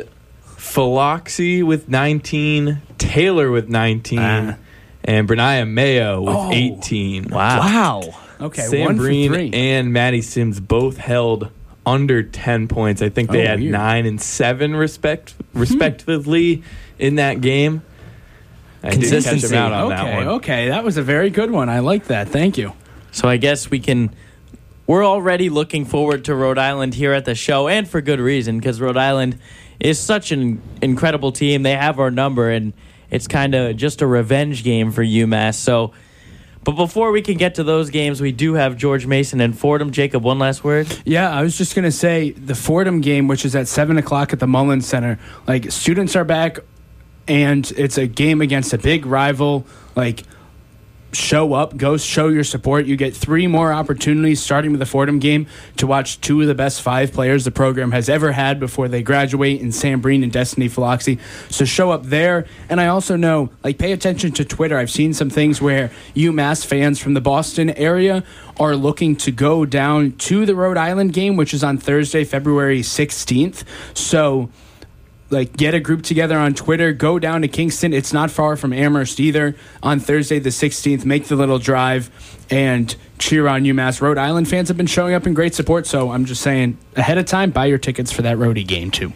Philoxy 0.57 1.63
with 1.63 1.89
19, 1.89 2.81
Taylor 2.97 3.49
with 3.51 3.69
19, 3.69 4.19
Ah. 4.19 4.55
and 5.03 5.27
Ber'Nyah 5.27 5.67
Mayo 5.67 6.21
with 6.21 6.35
Oh. 6.35 6.51
18. 6.51 7.25
Wow. 7.29 7.59
Wow. 7.59 8.01
Okay, 8.41 8.61
Sam 8.63 8.85
one 8.85 8.97
Breen 8.97 9.29
for 9.31 9.35
three. 9.37 9.51
and 9.53 9.91
Maddie 9.93 10.21
Sims 10.21 10.59
both 10.59 10.97
held 10.97 11.49
under 11.85 12.23
10 12.23 12.67
points. 12.67 13.01
I 13.01 13.09
think 13.09 13.31
they 13.31 13.43
Oh, 13.43 13.47
had 13.47 13.59
weird. 13.59 13.71
9 13.71 14.05
and 14.05 14.21
7 14.21 14.75
respect 14.75 15.33
respectively 15.53 16.63
in 16.99 17.15
that 17.15 17.41
game. 17.41 17.81
I 18.83 18.89
did 18.89 19.01
catch 19.01 19.09
Consistency. 19.11 19.55
out 19.55 19.71
on 19.71 19.91
okay, 19.91 20.03
that 20.03 20.15
one. 20.15 20.27
okay, 20.35 20.69
that 20.69 20.83
was 20.83 20.97
a 20.97 21.03
very 21.03 21.29
good 21.29 21.51
one. 21.51 21.69
I 21.69 21.79
like 21.79 22.05
that. 22.05 22.29
Thank 22.29 22.57
you. 22.57 22.73
So 23.11 23.27
I 23.27 23.37
guess 23.37 23.69
we 23.69 23.79
can. 23.79 24.13
We're 24.87 25.05
already 25.05 25.49
looking 25.49 25.85
forward 25.85 26.25
to 26.25 26.35
Rhode 26.35 26.57
Island 26.57 26.95
here 26.95 27.13
at 27.13 27.25
the 27.25 27.35
show, 27.35 27.67
and 27.67 27.87
for 27.87 28.01
good 28.01 28.19
reason, 28.19 28.57
because 28.57 28.81
Rhode 28.81 28.97
Island 28.97 29.39
is 29.79 29.99
such 29.99 30.31
an 30.31 30.61
incredible 30.81 31.31
team. 31.31 31.63
They 31.63 31.75
have 31.75 31.99
our 31.99 32.11
number, 32.11 32.49
and 32.49 32.73
it's 33.09 33.27
kind 33.27 33.53
of 33.55 33.77
just 33.77 34.01
a 34.01 34.07
revenge 34.07 34.63
game 34.63 34.91
for 34.91 35.03
UMass. 35.03 35.55
So, 35.55 35.93
but 36.63 36.73
before 36.73 37.11
we 37.11 37.21
can 37.21 37.37
get 37.37 37.55
to 37.55 37.63
those 37.63 37.89
games, 37.89 38.19
we 38.21 38.31
do 38.31 38.55
have 38.55 38.75
George 38.77 39.05
Mason 39.05 39.39
and 39.39 39.57
Fordham. 39.57 39.91
Jacob, 39.91 40.23
one 40.23 40.39
last 40.39 40.63
word. 40.63 40.87
Yeah, 41.05 41.29
I 41.31 41.43
was 41.43 41.57
just 41.57 41.75
gonna 41.75 41.91
say 41.91 42.31
the 42.31 42.55
Fordham 42.55 43.01
game, 43.01 43.27
which 43.27 43.45
is 43.45 43.55
at 43.55 43.67
seven 43.67 43.97
o'clock 43.97 44.33
at 44.33 44.39
the 44.39 44.47
Mullins 44.47 44.87
Center. 44.87 45.19
Like 45.47 45.71
students 45.71 46.15
are 46.15 46.25
back, 46.25 46.59
and 47.27 47.71
it's 47.77 47.97
a 47.97 48.07
game 48.07 48.41
against 48.41 48.73
a 48.73 48.77
big 48.77 49.05
rival. 49.05 49.65
Like 49.95 50.23
show 51.13 51.53
up, 51.53 51.75
go 51.77 51.97
show 51.97 52.27
your 52.27 52.43
support. 52.43 52.85
You 52.85 52.95
get 52.95 53.15
three 53.15 53.47
more 53.47 53.73
opportunities 53.73 54.41
starting 54.41 54.71
with 54.71 54.79
the 54.79 54.85
Fordham 54.85 55.19
game 55.19 55.47
to 55.77 55.87
watch 55.87 56.21
two 56.21 56.41
of 56.41 56.47
the 56.47 56.55
best 56.55 56.81
five 56.81 57.11
players 57.11 57.43
the 57.43 57.51
program 57.51 57.91
has 57.91 58.09
ever 58.09 58.31
had 58.31 58.59
before 58.59 58.87
they 58.87 59.03
graduate 59.03 59.61
in 59.61 59.71
Sam 59.71 60.01
Breen 60.01 60.23
and 60.23 60.31
Destiny 60.31 60.69
Philoxy. 60.69 61.19
So 61.49 61.65
show 61.65 61.91
up 61.91 62.03
there. 62.03 62.45
And 62.69 62.79
I 62.79 62.87
also 62.87 63.15
know, 63.15 63.49
like, 63.63 63.77
pay 63.77 63.91
attention 63.91 64.31
to 64.33 64.45
Twitter. 64.45 64.77
I've 64.77 64.91
seen 64.91 65.13
some 65.13 65.29
things 65.29 65.61
where 65.61 65.91
UMass 66.15 66.65
fans 66.65 66.99
from 66.99 67.13
the 67.13 67.21
Boston 67.21 67.71
area 67.71 68.23
are 68.59 68.75
looking 68.75 69.15
to 69.17 69.31
go 69.31 69.65
down 69.65 70.13
to 70.13 70.45
the 70.45 70.55
Rhode 70.55 70.77
Island 70.77 71.13
game, 71.13 71.35
which 71.35 71.53
is 71.53 71.63
on 71.63 71.77
Thursday, 71.77 72.23
February 72.23 72.81
16th. 72.81 73.63
So 73.93 74.49
like 75.31 75.55
get 75.55 75.73
a 75.73 75.79
group 75.79 76.03
together 76.03 76.37
on 76.37 76.53
Twitter, 76.53 76.91
go 76.91 77.17
down 77.17 77.41
to 77.41 77.47
Kingston. 77.47 77.93
It's 77.93 78.13
not 78.13 78.29
far 78.29 78.55
from 78.55 78.73
Amherst 78.73 79.19
either. 79.19 79.55
On 79.81 79.99
Thursday 79.99 80.39
the 80.39 80.49
16th, 80.49 81.05
make 81.05 81.27
the 81.27 81.35
little 81.35 81.57
drive 81.57 82.11
and 82.49 82.93
cheer 83.17 83.47
on 83.47 83.63
UMass. 83.63 84.01
Rhode 84.01 84.17
Island 84.17 84.49
fans 84.49 84.67
have 84.67 84.77
been 84.77 84.87
showing 84.87 85.13
up 85.13 85.25
in 85.25 85.33
great 85.33 85.55
support, 85.55 85.87
so 85.87 86.11
I'm 86.11 86.25
just 86.25 86.41
saying 86.41 86.77
ahead 86.95 87.17
of 87.17 87.25
time, 87.25 87.51
buy 87.51 87.65
your 87.65 87.77
tickets 87.77 88.11
for 88.11 88.21
that 88.23 88.37
Rhody 88.37 88.63
game 88.63 88.91
too. 88.91 89.13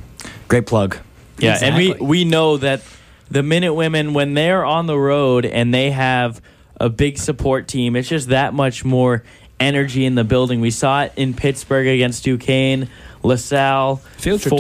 Great 0.47 0.65
plug. 0.65 0.97
Yeah, 1.37 1.59
and 1.61 1.75
we 1.75 1.93
we 1.93 2.23
know 2.23 2.57
that 2.57 2.81
the 3.29 3.43
Minute 3.43 3.73
Women 3.73 4.13
when 4.13 4.33
they're 4.33 4.63
on 4.63 4.85
the 4.87 4.97
road 4.97 5.45
and 5.45 5.73
they 5.73 5.91
have 5.91 6.41
a 6.79 6.89
big 6.89 7.17
support 7.17 7.67
team, 7.67 7.95
it's 7.95 8.07
just 8.07 8.29
that 8.29 8.53
much 8.53 8.85
more 8.85 9.23
energy 9.59 10.05
in 10.05 10.15
the 10.15 10.23
building. 10.23 10.61
We 10.61 10.71
saw 10.71 11.03
it 11.03 11.13
in 11.15 11.33
Pittsburgh 11.33 11.87
against 11.87 12.23
Duquesne, 12.23 12.89
La 13.23 13.35
Salle, 13.35 13.97
Field 14.17 14.41
trip 14.41 14.51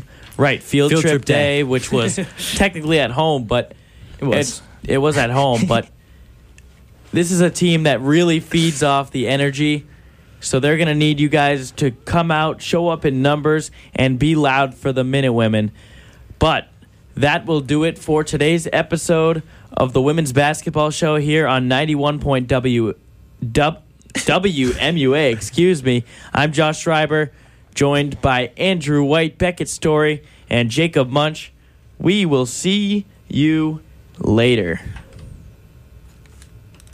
day. 0.00 0.06
Right? 0.40 0.62
Field, 0.62 0.90
Field 0.90 1.02
trip, 1.02 1.12
trip 1.12 1.24
day. 1.26 1.34
day, 1.58 1.62
which 1.64 1.92
was 1.98 2.18
technically 2.54 2.98
at 2.98 3.10
home, 3.10 3.44
but 3.44 3.74
It 4.18 4.24
was. 4.24 4.36
it's- 4.36 4.62
it 4.82 4.96
was 4.98 5.18
at 5.18 5.28
home, 5.30 5.66
but 5.68 5.86
this 7.12 7.30
is 7.30 7.40
a 7.42 7.50
team 7.50 7.82
that 7.82 8.00
really 8.00 8.40
feeds 8.40 8.82
off 8.82 9.10
the 9.10 9.28
energy. 9.28 9.86
So 10.40 10.58
they're 10.58 10.78
going 10.78 10.88
to 10.88 10.94
need 10.94 11.20
you 11.20 11.28
guys 11.28 11.70
to 11.72 11.90
come 11.90 12.30
out, 12.30 12.62
show 12.62 12.88
up 12.88 13.04
in 13.04 13.20
numbers, 13.20 13.70
and 13.94 14.18
be 14.18 14.34
loud 14.34 14.74
for 14.74 14.90
the 14.90 15.04
Minute 15.04 15.34
Women. 15.34 15.70
But 16.38 16.68
that 17.14 17.44
will 17.44 17.60
do 17.60 17.84
it 17.84 17.98
for 17.98 18.24
today's 18.24 18.66
episode 18.72 19.42
of 19.76 19.92
the 19.92 20.00
Women's 20.00 20.32
Basketball 20.32 20.90
Show 20.90 21.16
here 21.16 21.46
on 21.46 21.68
91.w 21.68 22.94
dub, 23.52 23.82
WMUA. 24.14 25.30
Excuse 25.34 25.82
me. 25.82 26.04
I'm 26.32 26.52
Josh 26.52 26.80
Schreiber, 26.80 27.32
joined 27.74 28.20
by 28.20 28.52
Andrew 28.56 29.02
White, 29.02 29.38
Beckett 29.38 29.68
Storey, 29.68 30.22
and 30.48 30.70
Jacob 30.70 31.08
Munch. 31.08 31.52
We 31.98 32.24
will 32.26 32.46
see 32.46 33.06
you 33.28 33.82
later. 34.18 34.80